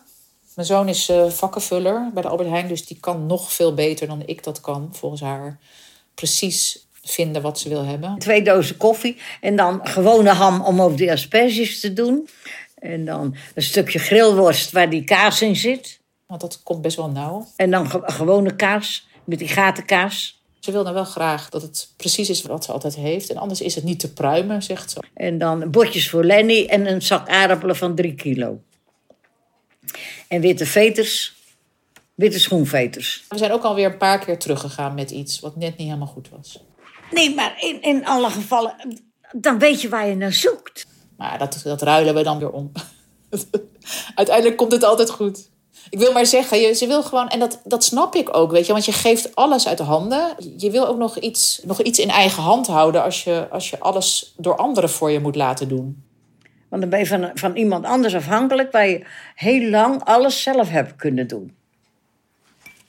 Mijn 0.56 0.68
zoon 0.68 0.88
is 0.88 1.10
uh, 1.10 1.30
vakkenvuller 1.30 2.12
bij 2.14 2.22
de 2.22 2.28
Albert 2.28 2.50
Heijn, 2.50 2.68
dus 2.68 2.86
die 2.86 2.98
kan 3.00 3.26
nog 3.26 3.54
veel 3.54 3.74
beter 3.74 4.08
dan 4.08 4.24
ik 4.26 4.44
dat 4.44 4.62
kan, 4.62 4.90
volgens 4.92 5.22
haar. 5.22 5.60
Precies 6.14 6.88
vinden 7.04 7.42
wat 7.42 7.60
ze 7.60 7.70
wil 7.70 7.86
hebben. 7.86 8.20
Twee 8.20 8.42
dozen 8.42 8.78
koffie 8.78 9.18
en 9.42 9.56
dan 9.56 9.80
gewone 9.84 10.30
ham 10.30 10.62
om 10.62 10.82
over 10.82 10.98
de 10.98 11.12
asperges 11.12 11.80
te 11.80 11.94
doen. 11.94 12.28
En 12.76 13.06
dan 13.06 13.36
een 13.56 13.64
stukje 13.64 14.00
grillworst 14.00 14.72
waar 14.72 14.90
die 14.90 15.04
kaas 15.04 15.42
in 15.42 15.56
zit. 15.56 16.00
Want 16.28 16.42
dat 16.42 16.64
komt 16.64 16.82
best 16.82 16.98
wel 16.98 17.10
nauw. 17.10 17.48
En 17.56 17.72
dan 17.72 17.90
gewone 17.90 18.56
kaas 18.56 19.08
met 19.24 19.40
die 19.40 19.48
gatenkaas. 19.48 20.35
Ze 20.66 20.72
wil 20.72 20.84
dan 20.84 20.94
wel 20.94 21.06
graag 21.06 21.50
dat 21.50 21.62
het 21.62 21.90
precies 21.96 22.30
is 22.30 22.42
wat 22.42 22.64
ze 22.64 22.72
altijd 22.72 22.96
heeft. 22.96 23.30
En 23.30 23.38
anders 23.38 23.62
is 23.62 23.76
het 23.76 23.84
niet 23.84 24.00
te 24.00 24.14
pruimen, 24.14 24.64
zegt 24.64 24.92
ze. 24.92 25.04
En 25.14 25.38
dan 25.38 25.72
botjes 25.72 26.10
voor 26.10 26.24
Lenny 26.24 26.66
en 26.66 26.88
een 26.92 27.02
zak 27.02 27.30
aardappelen 27.30 27.76
van 27.76 27.96
drie 27.96 28.16
kilo. 28.16 28.62
En 30.28 30.42
witte 30.42 30.66
veters, 30.66 31.36
witte 32.16 32.40
schoenveters. 32.40 33.26
We 33.30 33.38
zijn 33.38 33.52
ook 33.52 33.64
alweer 33.64 33.86
een 33.86 33.98
paar 33.98 34.20
keer 34.20 34.40
teruggegaan 34.40 34.94
met 34.94 35.12
iets 35.12 35.40
wat 35.40 35.56
net 35.56 35.78
niet 35.78 35.88
helemaal 35.88 36.08
goed 36.08 36.30
was. 36.30 36.64
Nee, 37.12 37.36
maar 37.36 37.56
in, 37.60 37.82
in 37.82 38.06
alle 38.06 38.30
gevallen, 38.30 38.76
dan 39.32 39.60
weet 39.60 39.82
je 39.82 39.90
waar 39.90 40.08
je 40.08 40.16
naar 40.16 40.34
zoekt. 40.34 40.88
Maar 41.18 41.38
dat, 41.38 41.62
dat 41.64 41.82
ruilen 41.82 42.16
we 42.16 42.24
dan 42.24 42.40
weer 42.40 42.52
om. 42.52 42.72
Uiteindelijk 44.16 44.58
komt 44.58 44.72
het 44.72 44.84
altijd 44.84 45.10
goed. 45.10 45.50
Ik 45.90 46.00
wil 46.00 46.12
maar 46.12 46.26
zeggen, 46.26 46.60
je, 46.60 46.74
ze 46.74 46.88
wil 46.88 47.04
gewoon, 47.04 47.28
en 47.28 47.40
dat, 47.40 47.62
dat 47.64 47.84
snap 47.84 48.16
ik 48.16 48.38
ook, 48.38 48.52
weet 48.52 48.66
je, 48.66 48.72
want 48.72 48.86
je 48.86 48.92
geeft 48.92 49.36
alles 49.36 49.68
uit 49.68 49.78
de 49.78 49.84
handen. 49.84 50.36
Je 50.58 50.72
wil 50.72 50.88
ook 50.88 50.98
nog 50.98 51.18
iets, 51.18 51.62
nog 51.64 51.82
iets 51.82 52.00
in 52.00 52.10
eigen 52.10 52.44
hand 52.44 52.68
houden 52.68 53.04
als 53.04 53.24
je, 53.24 53.48
als 53.50 53.70
je 53.70 53.80
alles 53.80 54.34
door 54.38 54.56
anderen 54.56 54.90
voor 54.90 55.12
je 55.12 55.20
moet 55.20 55.36
laten 55.36 55.68
doen. 55.68 56.04
Want 56.70 56.82
dan 56.82 56.90
ben 56.90 57.00
je 57.00 57.06
van, 57.06 57.32
van 57.34 57.56
iemand 57.56 57.86
anders 57.86 58.16
afhankelijk, 58.16 58.72
waar 58.72 58.88
je 58.88 59.06
heel 59.36 59.70
lang 59.70 60.04
alles 60.04 60.42
zelf 60.42 60.70
hebt 60.70 60.96
kunnen 60.96 61.28
doen. 61.28 61.56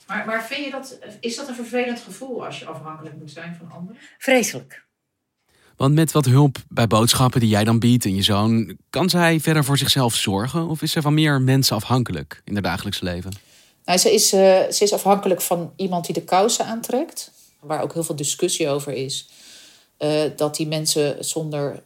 Maar, 0.07 0.25
maar 0.25 0.45
vind 0.45 0.65
je 0.65 0.71
dat, 0.71 0.99
is 1.19 1.35
dat 1.35 1.47
een 1.47 1.55
vervelend 1.55 1.99
gevoel 1.99 2.45
als 2.45 2.59
je 2.59 2.65
afhankelijk 2.65 3.15
moet 3.15 3.31
zijn 3.31 3.55
van 3.55 3.71
anderen? 3.77 4.01
Vreselijk. 4.17 4.85
Want 5.77 5.93
met 5.93 6.11
wat 6.11 6.25
hulp 6.25 6.57
bij 6.69 6.87
boodschappen 6.87 7.39
die 7.39 7.49
jij 7.49 7.63
dan 7.63 7.79
biedt 7.79 8.05
en 8.05 8.15
je 8.15 8.21
zoon, 8.21 8.77
kan 8.89 9.09
zij 9.09 9.39
verder 9.39 9.63
voor 9.63 9.77
zichzelf 9.77 10.15
zorgen? 10.15 10.67
Of 10.67 10.81
is 10.81 10.91
ze 10.91 11.01
van 11.01 11.13
meer 11.13 11.41
mensen 11.41 11.75
afhankelijk 11.75 12.41
in 12.45 12.53
haar 12.53 12.61
dagelijkse 12.61 13.03
leven? 13.03 13.31
Nou, 13.85 13.99
ze, 13.99 14.13
is, 14.13 14.33
uh, 14.33 14.39
ze 14.71 14.77
is 14.83 14.93
afhankelijk 14.93 15.41
van 15.41 15.71
iemand 15.75 16.05
die 16.05 16.13
de 16.13 16.23
kousen 16.23 16.65
aantrekt, 16.65 17.31
waar 17.59 17.81
ook 17.81 17.93
heel 17.93 18.03
veel 18.03 18.15
discussie 18.15 18.69
over 18.69 18.93
is. 18.93 19.29
Uh, 19.99 20.21
dat 20.35 20.55
die 20.55 20.67
mensen 20.67 21.25
zonder 21.25 21.81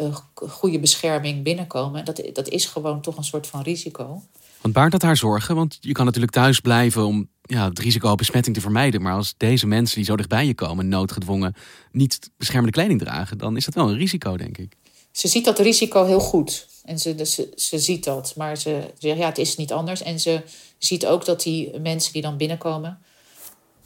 uh, 0.00 0.16
goede 0.34 0.78
bescherming 0.78 1.42
binnenkomen. 1.42 2.04
Dat, 2.04 2.22
dat 2.32 2.48
is 2.48 2.66
gewoon 2.66 3.00
toch 3.00 3.16
een 3.16 3.24
soort 3.24 3.46
van 3.46 3.62
risico. 3.62 4.22
Want 4.64 4.76
baart 4.76 4.92
dat 4.92 5.02
haar 5.02 5.16
zorgen? 5.16 5.54
Want 5.54 5.78
je 5.80 5.92
kan 5.92 6.04
natuurlijk 6.04 6.32
thuis 6.32 6.60
blijven 6.60 7.06
om 7.06 7.28
ja, 7.42 7.68
het 7.68 7.78
risico 7.78 8.10
op 8.10 8.18
besmetting 8.18 8.54
te 8.54 8.60
vermijden. 8.60 9.02
Maar 9.02 9.14
als 9.14 9.34
deze 9.36 9.66
mensen 9.66 9.96
die 9.96 10.04
zo 10.04 10.16
dichtbij 10.16 10.46
je 10.46 10.54
komen, 10.54 10.88
noodgedwongen, 10.88 11.54
niet 11.92 12.30
beschermende 12.36 12.72
kleding 12.72 13.00
dragen, 13.00 13.38
dan 13.38 13.56
is 13.56 13.64
dat 13.64 13.74
wel 13.74 13.88
een 13.88 13.96
risico, 13.96 14.36
denk 14.36 14.58
ik. 14.58 14.76
Ze 15.12 15.28
ziet 15.28 15.44
dat 15.44 15.58
risico 15.58 16.04
heel 16.04 16.20
goed. 16.20 16.68
En 16.84 16.98
ze, 16.98 17.26
ze, 17.26 17.52
ze 17.56 17.78
ziet 17.78 18.04
dat. 18.04 18.34
Maar 18.36 18.56
ze 18.56 18.90
zegt, 18.98 19.18
ja, 19.18 19.26
het 19.26 19.38
is 19.38 19.56
niet 19.56 19.72
anders. 19.72 20.02
En 20.02 20.20
ze 20.20 20.42
ziet 20.78 21.06
ook 21.06 21.24
dat 21.24 21.42
die 21.42 21.78
mensen 21.80 22.12
die 22.12 22.22
dan 22.22 22.36
binnenkomen... 22.36 22.98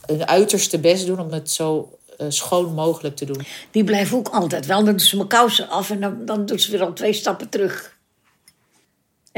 hun 0.06 0.26
uiterste 0.26 0.78
best 0.78 1.06
doen 1.06 1.20
om 1.20 1.30
het 1.30 1.50
zo 1.50 1.98
uh, 2.20 2.26
schoon 2.30 2.74
mogelijk 2.74 3.16
te 3.16 3.24
doen. 3.24 3.44
Die 3.70 3.84
blijven 3.84 4.18
ook 4.18 4.28
altijd 4.28 4.66
wel. 4.66 4.76
Dan 4.76 4.90
doen 4.90 5.00
ze 5.00 5.16
mijn 5.16 5.28
kousen 5.28 5.68
af 5.68 5.90
en 5.90 6.00
dan, 6.00 6.24
dan 6.24 6.46
doet 6.46 6.62
ze 6.62 6.70
weer 6.70 6.82
al 6.82 6.92
twee 6.92 7.12
stappen 7.12 7.48
terug. 7.48 7.97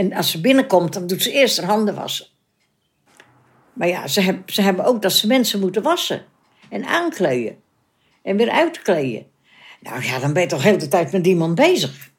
En 0.01 0.13
als 0.13 0.31
ze 0.31 0.41
binnenkomt, 0.41 0.93
dan 0.93 1.07
doet 1.07 1.23
ze 1.23 1.33
eerst 1.33 1.57
haar 1.57 1.71
handen 1.71 1.95
wassen. 1.95 2.27
Maar 3.73 3.89
ja, 3.89 4.07
ze, 4.07 4.39
ze 4.47 4.63
hebben 4.63 4.85
ook 4.85 5.03
dat 5.03 5.13
ze 5.13 5.27
mensen 5.27 5.61
moeten 5.61 5.83
wassen. 5.83 6.25
En 6.71 6.85
aankleden. 6.85 7.57
En 8.23 8.37
weer 8.37 8.51
uitkleden. 8.51 9.27
Nou 9.81 10.05
ja, 10.05 10.19
dan 10.19 10.33
ben 10.33 10.43
je 10.43 10.49
toch 10.49 10.63
heel 10.63 10.79
de 10.79 10.89
tijd 10.89 11.13
met 11.13 11.27
iemand 11.27 11.55
bezig. 11.55 12.11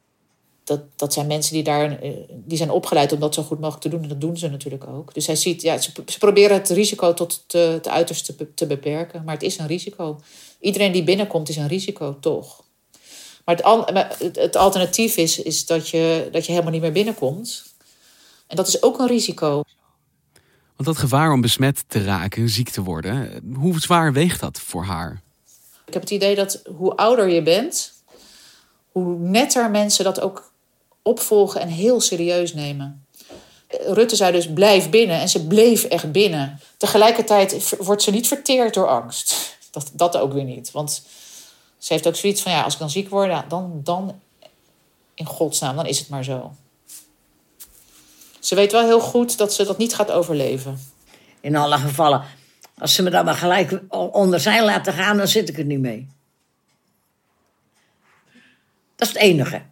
Dat, 0.64 0.80
dat 0.96 1.12
zijn 1.12 1.26
mensen 1.26 1.54
die, 1.54 1.62
daar, 1.62 2.00
eh, 2.00 2.10
die 2.28 2.58
zijn 2.58 2.70
opgeleid 2.70 3.12
om 3.12 3.20
dat 3.20 3.34
zo 3.34 3.42
goed 3.42 3.60
mogelijk 3.60 3.82
te 3.82 3.88
doen. 3.88 4.02
En 4.02 4.08
dat 4.08 4.20
doen 4.20 4.36
ze 4.36 4.48
natuurlijk 4.48 4.86
ook. 4.86 5.14
Dus 5.14 5.26
hij 5.26 5.36
ziet, 5.36 5.62
ja, 5.62 5.78
ze, 5.78 5.92
proberen 6.18 6.56
het 6.56 6.68
risico 6.68 7.14
tot 7.14 7.44
het 7.46 7.88
uiterste 7.88 8.34
te, 8.34 8.54
te 8.54 8.66
beperken. 8.66 9.24
Maar 9.24 9.34
het 9.34 9.42
is 9.42 9.58
een 9.58 9.66
risico. 9.66 10.20
Iedereen 10.60 10.92
die 10.92 11.04
binnenkomt 11.04 11.48
is 11.48 11.56
een 11.56 11.68
risico, 11.68 12.18
toch? 12.20 12.64
Maar 13.44 13.56
het, 14.18 14.36
het, 14.36 14.56
alternatief 14.56 15.16
is, 15.16 15.42
is 15.42 15.66
dat, 15.66 15.88
je, 15.88 16.28
dat 16.32 16.46
je 16.46 16.52
helemaal 16.52 16.72
niet 16.72 16.80
meer 16.80 16.92
binnenkomt. 16.92 17.71
En 18.52 18.58
dat 18.58 18.68
is 18.68 18.82
ook 18.82 18.98
een 18.98 19.06
risico. 19.06 19.62
Want 20.76 20.88
dat 20.88 20.98
gevaar 20.98 21.32
om 21.32 21.40
besmet 21.40 21.84
te 21.86 22.04
raken, 22.04 22.48
ziek 22.48 22.68
te 22.68 22.82
worden, 22.82 23.42
hoe 23.54 23.80
zwaar 23.80 24.12
weegt 24.12 24.40
dat 24.40 24.60
voor 24.60 24.84
haar? 24.84 25.22
Ik 25.86 25.92
heb 25.92 26.02
het 26.02 26.10
idee 26.10 26.34
dat 26.34 26.62
hoe 26.76 26.96
ouder 26.96 27.28
je 27.28 27.42
bent, 27.42 27.92
hoe 28.92 29.18
netter 29.18 29.70
mensen 29.70 30.04
dat 30.04 30.20
ook 30.20 30.52
opvolgen 31.02 31.60
en 31.60 31.68
heel 31.68 32.00
serieus 32.00 32.54
nemen. 32.54 33.06
Rutte 33.68 34.16
zei 34.16 34.32
dus 34.32 34.52
blijf 34.52 34.90
binnen 34.90 35.20
en 35.20 35.28
ze 35.28 35.46
bleef 35.46 35.84
echt 35.84 36.12
binnen. 36.12 36.60
Tegelijkertijd 36.76 37.76
wordt 37.78 38.02
ze 38.02 38.10
niet 38.10 38.28
verteerd 38.28 38.74
door 38.74 38.88
angst. 38.88 39.34
Dat, 39.70 39.90
dat 39.92 40.16
ook 40.16 40.32
weer 40.32 40.44
niet. 40.44 40.70
Want 40.70 41.02
ze 41.78 41.92
heeft 41.92 42.06
ook 42.06 42.16
zoiets 42.16 42.42
van 42.42 42.52
ja, 42.52 42.62
als 42.62 42.72
ik 42.72 42.78
dan 42.78 42.90
ziek 42.90 43.08
word, 43.08 43.50
dan, 43.50 43.80
dan 43.84 44.20
in 45.14 45.26
godsnaam, 45.26 45.76
dan 45.76 45.86
is 45.86 45.98
het 45.98 46.08
maar 46.08 46.24
zo. 46.24 46.52
Ze 48.42 48.54
weet 48.54 48.72
wel 48.72 48.84
heel 48.84 49.00
goed 49.00 49.38
dat 49.38 49.54
ze 49.54 49.64
dat 49.64 49.78
niet 49.78 49.94
gaat 49.94 50.10
overleven. 50.10 50.78
In 51.40 51.56
alle 51.56 51.76
gevallen, 51.76 52.24
als 52.78 52.94
ze 52.94 53.02
me 53.02 53.10
dan 53.10 53.24
maar 53.24 53.34
gelijk 53.34 53.80
onder 53.88 54.40
zijn 54.40 54.64
laten 54.64 54.92
gaan, 54.92 55.16
dan 55.16 55.28
zit 55.28 55.48
ik 55.48 55.58
er 55.58 55.64
niet 55.64 55.80
mee. 55.80 56.08
Dat 58.96 59.08
is 59.08 59.14
het 59.14 59.22
enige. 59.22 59.62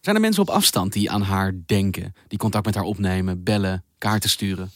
Zijn 0.00 0.16
er 0.16 0.22
mensen 0.22 0.42
op 0.42 0.50
afstand 0.50 0.92
die 0.92 1.10
aan 1.10 1.22
haar 1.22 1.54
denken, 1.66 2.14
die 2.28 2.38
contact 2.38 2.64
met 2.64 2.74
haar 2.74 2.84
opnemen, 2.84 3.42
bellen, 3.42 3.84
kaarten 3.98 4.30
sturen? 4.30 4.70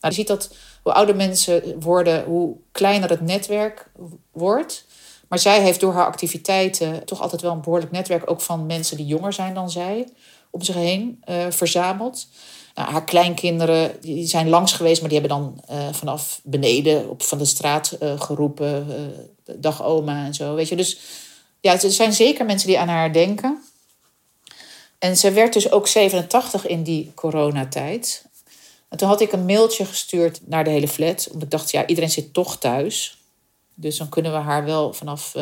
Nou, 0.00 0.14
je 0.14 0.20
ziet 0.20 0.26
dat 0.26 0.56
hoe 0.82 0.92
ouder 0.92 1.16
mensen 1.16 1.80
worden, 1.80 2.24
hoe 2.24 2.56
kleiner 2.72 3.10
het 3.10 3.20
netwerk 3.20 3.90
wordt. 4.32 4.86
Maar 5.28 5.38
zij 5.38 5.62
heeft 5.62 5.80
door 5.80 5.92
haar 5.94 6.06
activiteiten 6.06 7.04
toch 7.04 7.20
altijd 7.20 7.40
wel 7.40 7.52
een 7.52 7.60
behoorlijk 7.60 7.92
netwerk, 7.92 8.30
ook 8.30 8.40
van 8.40 8.66
mensen 8.66 8.96
die 8.96 9.06
jonger 9.06 9.32
zijn 9.32 9.54
dan 9.54 9.70
zij 9.70 10.06
om 10.54 10.62
zich 10.62 10.74
heen 10.74 11.22
uh, 11.28 11.46
verzameld. 11.50 12.26
Nou, 12.74 12.90
haar 12.90 13.04
kleinkinderen 13.04 13.96
die 14.00 14.26
zijn 14.26 14.48
langs 14.48 14.72
geweest, 14.72 15.00
maar 15.00 15.10
die 15.10 15.18
hebben 15.18 15.38
dan 15.38 15.62
uh, 15.70 15.92
vanaf 15.92 16.40
beneden 16.44 17.10
op 17.10 17.22
van 17.22 17.38
de 17.38 17.44
straat 17.44 17.96
uh, 18.02 18.20
geroepen. 18.20 18.86
dag 19.44 19.84
oma 19.84 20.24
en 20.24 20.34
zo. 20.34 20.54
Weet 20.54 20.68
je, 20.68 20.76
dus 20.76 20.98
ja, 21.60 21.82
er 21.82 21.90
zijn 21.90 22.12
zeker 22.12 22.44
mensen 22.44 22.68
die 22.68 22.78
aan 22.78 22.88
haar 22.88 23.12
denken. 23.12 23.62
En 24.98 25.16
ze 25.16 25.32
werd 25.32 25.52
dus 25.52 25.70
ook 25.70 25.86
87 25.86 26.66
in 26.66 26.82
die 26.82 27.12
coronatijd. 27.14 28.24
En 28.88 28.98
toen 28.98 29.08
had 29.08 29.20
ik 29.20 29.32
een 29.32 29.44
mailtje 29.44 29.84
gestuurd 29.84 30.40
naar 30.44 30.64
de 30.64 30.70
hele 30.70 30.88
flat. 30.88 31.28
Omdat 31.28 31.42
ik 31.42 31.50
dacht, 31.50 31.70
ja, 31.70 31.86
iedereen 31.86 32.10
zit 32.10 32.34
toch 32.34 32.58
thuis. 32.58 33.18
Dus 33.74 33.96
dan 33.96 34.08
kunnen 34.08 34.32
we 34.32 34.38
haar 34.38 34.64
wel 34.64 34.92
vanaf 34.92 35.32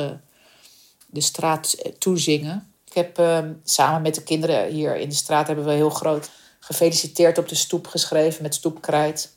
de 1.06 1.20
straat 1.20 1.76
toezingen. 1.98 2.71
Ik 2.92 2.98
heb 2.98 3.18
ehm, 3.18 3.52
samen 3.64 4.02
met 4.02 4.14
de 4.14 4.22
kinderen 4.22 4.66
hier 4.66 4.96
in 4.96 5.08
de 5.08 5.14
straat 5.14 5.46
hebben 5.46 5.64
we 5.64 5.72
heel 5.72 5.90
groot 5.90 6.30
gefeliciteerd 6.60 7.38
op 7.38 7.48
de 7.48 7.54
stoep 7.54 7.86
geschreven 7.86 8.42
met 8.42 8.54
stoepkrijt. 8.54 9.32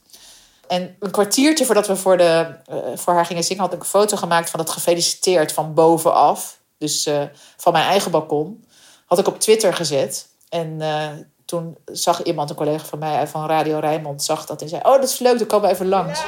En 0.67 0.95
een 0.99 1.11
kwartiertje 1.11 1.65
voordat 1.65 1.87
we 1.87 1.95
voor, 1.95 2.17
de, 2.17 2.55
uh, 2.71 2.77
voor 2.95 3.13
haar 3.13 3.25
gingen 3.25 3.43
zingen, 3.43 3.63
had 3.63 3.73
ik 3.73 3.79
een 3.79 3.85
foto 3.85 4.17
gemaakt 4.17 4.49
van 4.49 4.59
het 4.59 4.69
gefeliciteerd 4.69 5.51
van 5.51 5.73
bovenaf. 5.73 6.59
Dus 6.77 7.07
uh, 7.07 7.23
van 7.57 7.73
mijn 7.73 7.85
eigen 7.85 8.11
balkon. 8.11 8.65
Had 9.05 9.19
ik 9.19 9.27
op 9.27 9.39
Twitter 9.39 9.73
gezet. 9.73 10.27
En 10.49 10.77
uh, 10.79 11.09
toen 11.45 11.77
zag 11.85 12.23
iemand, 12.23 12.49
een 12.49 12.55
collega 12.55 12.85
van 12.85 12.99
mij 12.99 13.27
van 13.27 13.47
Radio 13.47 13.79
Rijnmond, 13.79 14.23
zag 14.23 14.45
dat 14.45 14.61
en 14.61 14.69
zei: 14.69 14.81
Oh, 14.83 14.95
dat 14.95 15.09
is 15.09 15.19
leuk, 15.19 15.37
dan 15.37 15.47
komen 15.47 15.67
we 15.67 15.73
even 15.73 15.87
langs. 15.87 16.19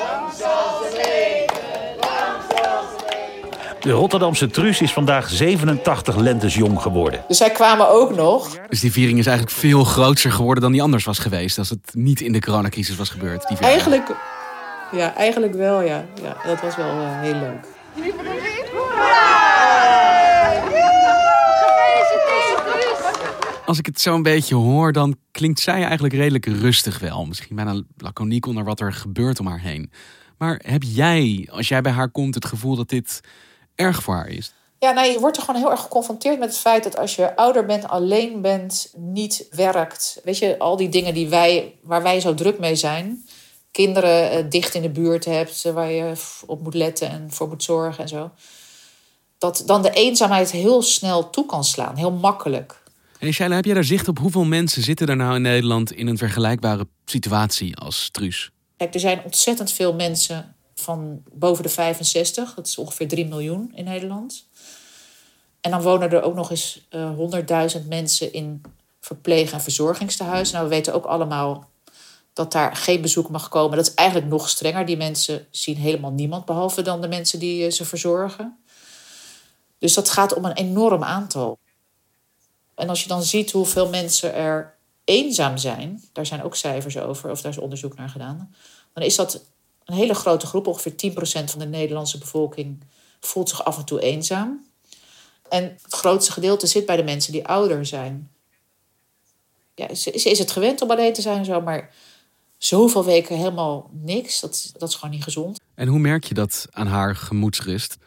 De 3.88 3.94
Rotterdamse 3.94 4.48
Truus 4.48 4.82
is 4.82 4.94
vandaag 4.94 5.30
87 5.30 6.16
lentes 6.16 6.56
jong 6.56 6.82
geworden. 6.82 7.24
Dus 7.28 7.38
zij 7.38 7.52
kwamen 7.52 7.90
ook 7.90 8.16
nog. 8.16 8.58
Dus 8.70 8.80
die 8.80 8.92
viering 8.92 9.20
is 9.20 9.26
eigenlijk 9.26 9.58
veel 9.58 9.84
groter 9.84 10.32
geworden 10.32 10.64
dan 10.64 10.72
die 10.72 10.82
anders 10.82 11.04
was 11.04 11.20
geweest... 11.20 11.58
als 11.58 11.70
het 11.70 11.80
niet 11.94 12.22
in 12.22 12.32
de 12.32 12.40
coronacrisis 12.40 12.96
was 12.96 13.10
gebeurd. 13.10 13.48
Die 13.48 13.58
eigenlijk, 13.58 14.16
ja, 14.92 15.16
eigenlijk 15.16 15.54
wel, 15.54 15.82
ja. 15.82 16.06
ja 16.22 16.38
dat 16.46 16.62
was 16.62 16.76
wel 16.76 17.02
uh, 17.02 17.22
heel 17.22 17.34
leuk. 17.34 17.66
Als 23.66 23.80
ik 23.80 23.86
het 23.86 24.02
zo 24.02 24.16
een 24.16 24.24
beetje 24.24 24.56
hoor, 24.56 24.92
dan 24.92 25.16
klinkt 25.32 25.60
zij 25.60 25.84
eigenlijk 25.84 26.14
redelijk 26.14 26.46
rustig 26.46 27.00
wel. 27.00 27.26
Misschien 27.26 27.56
bijna 27.56 27.82
laconiek 27.98 28.46
onder 28.46 28.64
wat 28.64 28.80
er 28.80 28.94
gebeurt 28.94 29.40
om 29.40 29.48
haar 29.48 29.62
heen. 29.62 29.92
Maar 30.38 30.62
heb 30.64 30.84
jij, 30.86 31.48
als 31.52 31.68
jij 31.68 31.82
bij 31.82 31.92
haar 31.92 32.10
komt, 32.10 32.36
het 32.36 32.46
gevoel 32.46 32.76
dat 32.76 32.90
dit 32.90 33.22
erg 33.78 34.04
voor 34.04 34.16
haar 34.16 34.30
is? 34.30 34.54
Ja, 34.80 34.92
nou, 34.92 35.12
je 35.12 35.20
wordt 35.20 35.38
er 35.38 35.44
gewoon 35.44 35.62
heel 35.62 35.72
erg 35.72 35.82
geconfronteerd 35.82 36.40
met 36.40 36.50
het 36.50 36.58
feit 36.58 36.84
dat 36.84 36.98
als 36.98 37.16
je 37.16 37.36
ouder 37.36 37.66
bent, 37.66 37.88
alleen 37.88 38.42
bent, 38.42 38.94
niet 38.96 39.48
werkt. 39.52 40.20
Weet 40.24 40.38
je, 40.38 40.60
al 40.60 40.78
die 40.78 40.90
dingen 40.90 41.14
die 41.14 41.30
wij, 41.30 41.76
waar 41.82 42.04
wij 42.04 42.20
zo 42.20 42.34
druk 42.34 42.60
mee 42.60 42.76
zijn. 42.76 43.26
Kinderen 43.72 44.32
eh, 44.32 44.44
dicht 44.50 44.74
in 44.74 44.82
de 44.82 44.90
buurt 44.90 45.26
hebt, 45.26 45.66
eh, 45.66 45.74
waar 45.74 45.92
je 45.92 46.14
op 46.46 46.62
moet 46.62 46.74
letten 46.74 47.10
en 47.10 47.28
voor 47.32 47.48
moet 47.48 47.64
zorgen 47.64 48.04
en 48.04 48.10
zo. 48.10 48.32
Dat 49.38 49.64
dan 49.66 49.82
de 49.82 49.92
eenzaamheid 49.92 50.52
heel 50.52 50.82
snel 50.82 51.30
toe 51.30 51.46
kan 51.46 51.64
slaan, 51.64 51.96
heel 51.96 52.12
makkelijk. 52.12 52.82
En 53.20 53.34
Shaila, 53.34 53.56
heb 53.56 53.66
jij 53.66 53.74
daar 53.74 53.84
zicht 53.84 54.08
op 54.08 54.20
hoeveel 54.20 54.46
mensen 54.46 54.82
zitten 54.84 55.08
er 55.08 55.16
nou 55.16 55.36
in 55.36 55.42
Nederland 55.42 55.92
in 55.92 56.08
een 56.08 56.18
vergelijkbare 56.18 56.88
situatie 57.06 57.78
als 57.78 58.10
Truus? 58.12 58.50
Kijk, 58.78 58.94
er 58.94 59.00
zijn 59.00 59.22
ontzettend 59.24 59.72
veel 59.72 59.94
mensen 59.94 60.56
van 60.80 61.24
boven 61.34 61.64
de 61.64 61.70
65. 61.70 62.54
Dat 62.54 62.68
is 62.68 62.78
ongeveer 62.78 63.08
3 63.08 63.28
miljoen 63.28 63.72
in 63.76 63.84
Nederland. 63.84 64.48
En 65.62 65.72
dan 65.72 65.82
wonen 65.82 66.12
er 66.12 66.22
ook 66.22 66.36
nog 66.36 66.50
eens 66.50 66.88
uh, 66.90 67.12
100.000 67.80 67.88
mensen 67.88 68.34
in 68.34 68.62
verpleeg- 69.00 69.52
en 69.52 69.62
verzorgingstehuizen. 69.62 70.56
Nou, 70.56 70.68
we 70.68 70.76
weten 70.76 70.94
ook 70.94 71.06
allemaal 71.06 71.70
dat 72.34 72.52
daar 72.52 72.76
geen 72.76 73.02
bezoek 73.02 73.30
mag 73.30 73.50
komen. 73.50 73.78
Dat 73.78 73.88
is 73.88 73.94
eigenlijk 73.94 74.30
nog 74.30 74.50
strenger. 74.50 74.86
Die 74.86 74.98
mensen 74.98 75.48
zien 75.52 75.76
helemaal 75.76 76.12
niemand, 76.12 76.46
behalve 76.46 76.82
dan 76.82 77.02
de 77.02 77.08
mensen 77.08 77.40
die 77.40 77.66
uh, 77.66 77.72
ze 77.72 77.86
verzorgen. 77.86 78.58
Dus 79.80 79.94
dat 79.94 80.10
gaat 80.10 80.34
om 80.34 80.46
een 80.46 80.56
enorm 80.56 81.04
aantal. 81.04 81.60
En 82.76 82.90
als 82.90 83.02
je 83.02 83.08
dan 83.08 83.24
ziet 83.24 83.52
hoeveel 83.52 83.90
mensen 83.90 84.34
er 84.34 84.76
eenzaam 85.04 85.58
zijn, 85.58 86.04
daar 86.14 86.26
zijn 86.26 86.44
ook 86.44 86.56
cijfers 86.56 86.98
over, 86.98 87.32
of 87.32 87.42
daar 87.42 87.52
is 87.52 87.58
onderzoek 87.58 87.96
naar 87.96 88.10
gedaan, 88.10 88.56
dan 88.94 89.04
is 89.04 89.16
dat 89.16 89.44
een 89.88 89.96
hele 89.96 90.14
grote 90.14 90.46
groep, 90.46 90.68
ongeveer 90.68 91.12
10% 91.12 91.16
van 91.44 91.60
de 91.60 91.66
Nederlandse 91.66 92.18
bevolking 92.18 92.84
voelt 93.20 93.50
zich 93.50 93.64
af 93.64 93.78
en 93.78 93.86
toe 93.86 94.02
eenzaam. 94.02 94.66
En 95.50 95.64
het 95.82 95.94
grootste 95.94 96.32
gedeelte 96.32 96.68
zit 96.68 96.86
bij 96.86 96.96
de 96.96 97.04
mensen 97.04 97.32
die 97.32 97.48
ouder 97.48 97.86
zijn. 97.86 98.32
Ja, 99.76 99.96
ze, 99.96 100.12
is 100.12 100.40
het 100.40 100.52
gewend 100.52 100.82
om 100.82 100.92
alleen 100.92 101.14
te 101.14 101.22
zijn 101.22 101.38
en 101.38 101.46
zo, 101.46 101.62
maar 101.62 101.94
zoveel 102.58 103.06
weken 103.06 103.38
helemaal 103.38 103.90
niks, 103.94 104.40
dat, 104.40 104.72
dat 104.78 104.90
is 104.90 104.96
gewoon 104.96 105.14
niet 105.14 105.24
gezond. 105.24 105.60
En 105.76 105.88
hoe 105.88 106.00
merk 106.00 106.24
je 106.24 106.34
dat 106.34 106.68
aan 106.72 106.88
haar 106.88 107.16
gemoedsrust? 107.16 107.98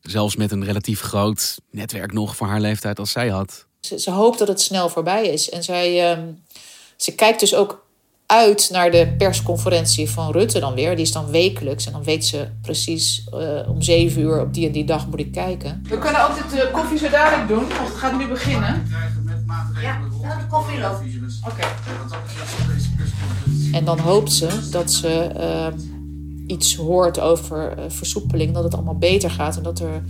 Zelfs 0.00 0.36
met 0.36 0.50
een 0.50 0.64
relatief 0.64 1.00
groot 1.00 1.58
netwerk 1.70 2.12
nog 2.12 2.36
voor 2.36 2.46
haar 2.46 2.60
leeftijd 2.60 2.98
als 2.98 3.10
zij 3.10 3.28
had. 3.28 3.66
Ze, 3.80 3.98
ze 3.98 4.10
hoopt 4.10 4.38
dat 4.38 4.48
het 4.48 4.60
snel 4.60 4.88
voorbij 4.88 5.26
is. 5.26 5.50
En 5.50 5.62
zij, 5.62 6.18
um, 6.18 6.44
ze 6.96 7.14
kijkt 7.14 7.40
dus 7.40 7.54
ook 7.54 7.83
uit 8.26 8.68
naar 8.72 8.90
de 8.90 9.14
persconferentie 9.18 10.10
van 10.10 10.32
Rutte 10.32 10.60
dan 10.60 10.74
weer. 10.74 10.96
Die 10.96 11.04
is 11.04 11.12
dan 11.12 11.30
wekelijks. 11.30 11.86
En 11.86 11.92
dan 11.92 12.04
weet 12.04 12.24
ze 12.24 12.48
precies 12.62 13.28
uh, 13.34 13.68
om 13.68 13.82
zeven 13.82 14.22
uur 14.22 14.40
op 14.40 14.54
die 14.54 14.66
en 14.66 14.72
die 14.72 14.84
dag 14.84 15.06
moet 15.06 15.20
ik 15.20 15.32
kijken. 15.32 15.82
We 15.88 15.98
kunnen 15.98 16.28
ook 16.28 16.34
dit 16.34 16.64
uh, 16.64 16.72
koffie 16.72 16.98
zo 16.98 17.08
dadelijk 17.08 17.48
doen, 17.48 17.68
want 17.68 17.88
het 17.88 17.96
gaat 17.96 18.18
nu 18.18 18.28
beginnen. 18.28 18.82
Ja, 19.82 19.98
nou, 20.22 20.38
de 20.40 20.46
koffie 20.48 20.80
loopt. 20.80 21.00
Oké. 21.44 21.52
Okay. 21.52 21.70
En 23.72 23.84
dan 23.84 23.98
hoopt 23.98 24.32
ze 24.32 24.68
dat 24.70 24.92
ze 24.92 25.30
uh, 25.36 25.80
iets 26.46 26.76
hoort 26.76 27.20
over 27.20 27.78
uh, 27.78 27.84
versoepeling. 27.88 28.54
Dat 28.54 28.64
het 28.64 28.74
allemaal 28.74 28.98
beter 28.98 29.30
gaat 29.30 29.56
en 29.56 29.62
dat, 29.62 29.80
er, 29.80 30.02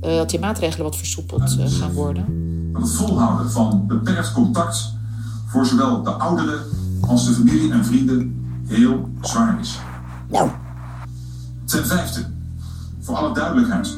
dat 0.00 0.30
die 0.30 0.40
maatregelen 0.40 0.84
wat 0.84 0.96
versoepeld 0.96 1.56
gaan 1.66 1.92
worden. 1.92 2.24
Het 2.72 2.90
volhouden 2.90 3.50
van 3.50 3.86
beperkt 3.86 4.32
contact 4.32 4.92
voor 5.46 5.66
zowel 5.66 6.02
de 6.02 6.10
ouderen 6.10 6.60
als 7.08 7.26
de 7.26 7.32
familie 7.32 7.72
en 7.72 7.84
vrienden 7.84 8.44
heel 8.66 9.08
zwaar 9.20 9.60
is. 9.60 9.78
Nou. 10.28 10.50
Ten 11.64 11.86
vijfde, 11.86 12.24
voor 13.00 13.16
alle 13.16 13.34
duidelijkheid. 13.34 13.96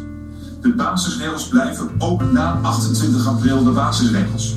De 0.60 0.74
basisregels 0.74 1.48
blijven 1.48 1.90
ook 1.98 2.32
na 2.32 2.58
28 2.62 3.26
april 3.26 3.64
de 3.64 3.70
basisregels. 3.70 4.54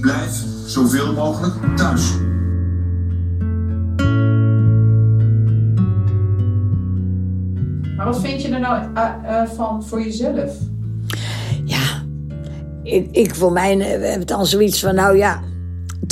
Blijf 0.00 0.44
zoveel 0.66 1.12
mogelijk 1.12 1.76
thuis. 1.76 2.12
Maar 7.96 8.06
wat 8.06 8.20
vind 8.20 8.42
je 8.42 8.48
er 8.48 8.60
nou 8.60 8.82
uh, 8.94 9.10
uh, 9.24 9.42
van 9.56 9.84
voor 9.84 10.02
jezelf? 10.02 10.56
Ja, 11.64 12.02
ik, 12.82 13.10
ik 13.10 13.34
voor 13.34 13.52
mij 13.52 13.76
heb 13.76 14.26
dan 14.26 14.46
zoiets 14.46 14.80
van, 14.80 14.94
nou 14.94 15.16
ja, 15.16 15.40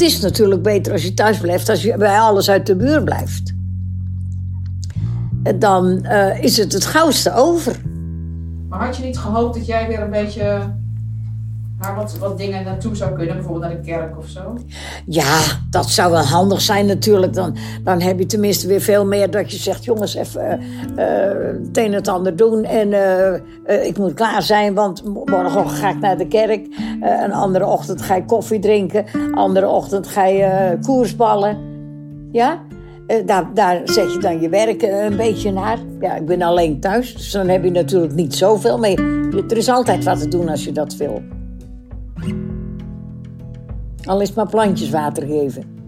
het 0.00 0.08
is 0.08 0.20
natuurlijk 0.20 0.62
beter 0.62 0.92
als 0.92 1.02
je 1.02 1.14
thuis 1.14 1.38
blijft, 1.38 1.68
als 1.68 1.82
je 1.82 1.96
bij 1.96 2.18
alles 2.18 2.50
uit 2.50 2.66
de 2.66 2.76
buurt 2.76 3.04
blijft. 3.04 3.54
Dan 5.58 5.98
uh, 6.02 6.42
is 6.42 6.56
het 6.56 6.72
het 6.72 6.84
gauwste 6.84 7.34
over. 7.34 7.80
Maar 8.68 8.84
had 8.84 8.96
je 8.96 9.04
niet 9.04 9.18
gehoopt 9.18 9.54
dat 9.54 9.66
jij 9.66 9.86
weer 9.88 10.00
een 10.00 10.10
beetje 10.10 10.74
naar 11.80 11.94
wat, 11.94 12.18
wat 12.18 12.38
dingen 12.38 12.64
naartoe 12.64 12.96
zou 12.96 13.12
kunnen, 13.14 13.34
bijvoorbeeld 13.34 13.64
naar 13.64 13.82
de 13.82 13.90
kerk 13.90 14.18
of 14.18 14.26
zo? 14.26 14.56
Ja, 15.06 15.38
dat 15.70 15.90
zou 15.90 16.10
wel 16.10 16.22
handig 16.22 16.60
zijn 16.60 16.86
natuurlijk. 16.86 17.34
Dan, 17.34 17.56
dan 17.84 18.00
heb 18.00 18.18
je 18.18 18.26
tenminste 18.26 18.66
weer 18.66 18.80
veel 18.80 19.06
meer 19.06 19.30
dat 19.30 19.50
je 19.50 19.56
zegt: 19.56 19.84
jongens, 19.84 20.14
even 20.14 20.60
uh, 20.60 21.04
het 21.66 21.76
een 21.76 21.84
en 21.84 21.92
het 21.92 22.08
ander 22.08 22.36
doen. 22.36 22.64
En 22.64 22.88
uh, 22.88 23.86
ik 23.86 23.98
moet 23.98 24.14
klaar 24.14 24.42
zijn, 24.42 24.74
want 24.74 25.04
morgenochtend 25.04 25.78
ga 25.78 25.90
ik 25.90 26.00
naar 26.00 26.18
de 26.18 26.28
kerk. 26.28 26.66
een 27.00 27.32
andere 27.32 27.66
ochtend 27.66 28.02
ga 28.02 28.14
ik 28.14 28.26
koffie 28.26 28.58
drinken. 28.58 29.04
Andere 29.32 29.68
ochtend 29.68 30.06
ga 30.06 30.26
je 30.26 30.78
koersballen. 30.82 31.58
Ja? 32.32 32.62
daar, 33.26 33.54
daar 33.54 33.80
zet 33.84 34.12
je 34.12 34.18
dan 34.18 34.40
je 34.40 34.48
werk 34.48 34.82
een 34.82 35.16
beetje 35.16 35.52
naar. 35.52 35.78
Ja, 36.00 36.14
ik 36.14 36.26
ben 36.26 36.42
alleen 36.42 36.80
thuis, 36.80 37.14
dus 37.14 37.30
dan 37.30 37.48
heb 37.48 37.64
je 37.64 37.70
natuurlijk 37.70 38.14
niet 38.14 38.34
zoveel 38.34 38.78
mee. 38.78 38.96
Er 39.48 39.56
is 39.56 39.68
altijd 39.68 40.04
wat 40.04 40.20
te 40.20 40.28
doen 40.28 40.48
als 40.48 40.64
je 40.64 40.72
dat 40.72 40.96
wil. 40.96 41.22
Al 44.04 44.20
is 44.20 44.32
maar 44.32 44.48
plantjes 44.48 44.90
water 44.90 45.26
geven. 45.26 45.78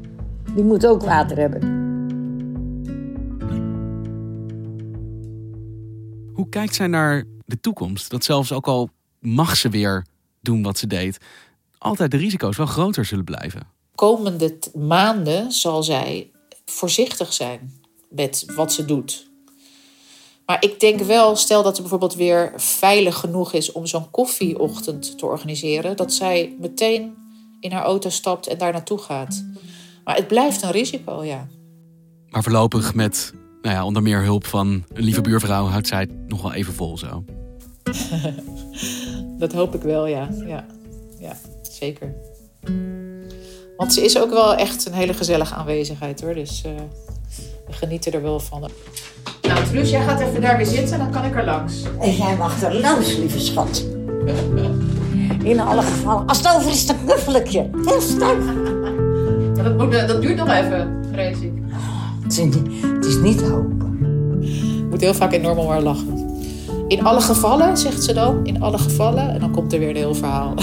Die 0.54 0.64
moeten 0.64 0.90
ook 0.90 1.02
water 1.02 1.36
hebben. 1.36 1.80
Hoe 6.34 6.48
kijkt 6.48 6.74
zij 6.74 6.86
naar 6.86 7.24
de 7.44 7.60
toekomst? 7.60 8.10
Dat 8.10 8.24
zelfs 8.24 8.52
ook 8.52 8.66
al 8.66 8.88
mag 9.18 9.56
ze 9.56 9.68
weer 9.68 10.06
doen 10.40 10.62
wat 10.62 10.78
ze 10.78 10.86
deed, 10.86 11.18
altijd 11.78 12.10
de 12.10 12.16
risico's 12.16 12.56
wel 12.56 12.66
groter 12.66 13.04
zullen 13.04 13.24
blijven. 13.24 13.66
Komende 13.94 14.58
maanden 14.74 15.52
zal 15.52 15.82
zij 15.82 16.30
voorzichtig 16.64 17.32
zijn 17.32 17.80
met 18.08 18.44
wat 18.54 18.72
ze 18.72 18.84
doet. 18.84 19.30
Maar 20.46 20.64
ik 20.64 20.80
denk 20.80 21.00
wel, 21.00 21.36
stel 21.36 21.62
dat 21.62 21.74
er 21.76 21.80
bijvoorbeeld 21.80 22.14
weer 22.14 22.52
veilig 22.56 23.16
genoeg 23.16 23.52
is 23.52 23.72
om 23.72 23.86
zo'n 23.86 24.10
koffieochtend 24.10 25.18
te 25.18 25.26
organiseren, 25.26 25.96
dat 25.96 26.12
zij 26.12 26.56
meteen 26.60 27.21
in 27.62 27.72
haar 27.72 27.84
auto 27.84 28.08
stapt 28.08 28.46
en 28.46 28.58
daar 28.58 28.72
naartoe 28.72 28.98
gaat. 28.98 29.44
Maar 30.04 30.16
het 30.16 30.28
blijft 30.28 30.62
een 30.62 30.70
risico, 30.70 31.24
ja. 31.24 31.46
Maar 32.28 32.42
voorlopig 32.42 32.94
met 32.94 33.32
nou 33.62 33.74
ja, 33.74 33.84
onder 33.84 34.02
meer 34.02 34.22
hulp 34.22 34.46
van 34.46 34.84
een 34.92 35.02
lieve 35.02 35.20
buurvrouw 35.20 35.66
houdt 35.66 35.86
zij 35.86 36.00
het 36.00 36.28
nog 36.28 36.42
wel 36.42 36.52
even 36.52 36.74
vol 36.74 36.98
zo. 36.98 37.24
dat 39.38 39.52
hoop 39.52 39.74
ik 39.74 39.82
wel, 39.82 40.06
ja. 40.06 40.28
ja. 40.46 40.66
Ja, 41.18 41.36
zeker. 41.62 42.14
Want 43.76 43.92
ze 43.92 44.04
is 44.04 44.18
ook 44.18 44.30
wel 44.30 44.54
echt 44.54 44.86
een 44.86 44.92
hele 44.92 45.14
gezellige 45.14 45.54
aanwezigheid 45.54 46.20
hoor. 46.20 46.34
Dus 46.34 46.62
uh, 46.66 46.72
we 47.66 47.72
genieten 47.72 48.12
er 48.12 48.22
wel 48.22 48.40
van. 48.40 48.70
Nou, 49.42 49.64
Truus, 49.64 49.90
jij 49.90 50.02
gaat 50.02 50.20
even 50.20 50.40
daar 50.40 50.56
weer 50.56 50.66
zitten, 50.66 50.98
dan 50.98 51.10
kan 51.10 51.24
ik 51.24 51.36
er 51.36 51.44
langs. 51.44 51.82
En 52.00 52.14
jij 52.14 52.36
mag 52.36 52.62
er 52.62 52.80
langs, 52.80 53.16
lieve 53.16 53.40
schat. 53.40 53.84
In 55.42 55.60
alle 55.60 55.82
gevallen. 55.82 56.26
Als 56.26 56.38
het 56.38 56.54
over 56.56 56.70
is, 56.70 56.86
dan 56.86 56.96
knuffel 57.04 57.34
ik 57.34 57.46
je. 57.46 57.64
Heel 57.84 58.00
stijf. 58.00 58.44
Dat, 59.62 59.78
moet, 59.78 60.08
dat 60.08 60.22
duurt 60.22 60.36
nog 60.36 60.48
even, 60.48 61.04
vrees 61.12 61.40
ik. 61.40 61.52
Het 62.22 62.32
is 62.32 62.38
niet, 62.44 62.58
het 62.82 63.04
is 63.04 63.16
niet. 63.16 63.40
Ik 63.40 64.90
moet 64.90 65.00
heel 65.00 65.14
vaak 65.14 65.32
enorm 65.32 65.58
om 65.58 65.68
haar 65.68 65.82
lachen. 65.82 66.20
In 66.88 67.04
alle 67.04 67.20
gevallen, 67.20 67.76
zegt 67.76 68.02
ze 68.02 68.12
dan. 68.12 68.40
In 68.46 68.62
alle 68.62 68.78
gevallen. 68.78 69.30
En 69.30 69.40
dan 69.40 69.50
komt 69.50 69.72
er 69.72 69.78
weer 69.78 69.88
een 69.88 69.96
heel 69.96 70.14
verhaal. 70.14 70.54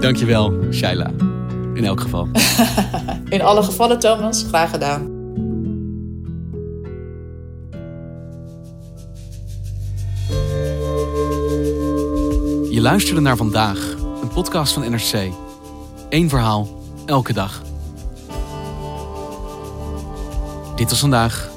Dankjewel, 0.00 0.52
Shaila. 0.70 1.10
In 1.76 1.84
elk 1.84 2.00
geval. 2.00 2.28
In 3.36 3.42
alle 3.42 3.62
gevallen, 3.62 3.98
Thomas. 3.98 4.44
Graag 4.48 4.70
gedaan. 4.70 5.14
Je 12.70 12.78
luisterde 12.80 13.20
naar 13.20 13.36
vandaag, 13.36 13.94
een 14.22 14.28
podcast 14.28 14.72
van 14.72 14.90
NRC. 14.90 15.32
Eén 16.08 16.28
verhaal, 16.28 16.68
elke 17.06 17.32
dag. 17.32 17.62
Dit 20.76 20.90
was 20.90 21.00
vandaag, 21.00 21.48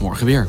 morgen 0.00 0.26
weer. 0.26 0.48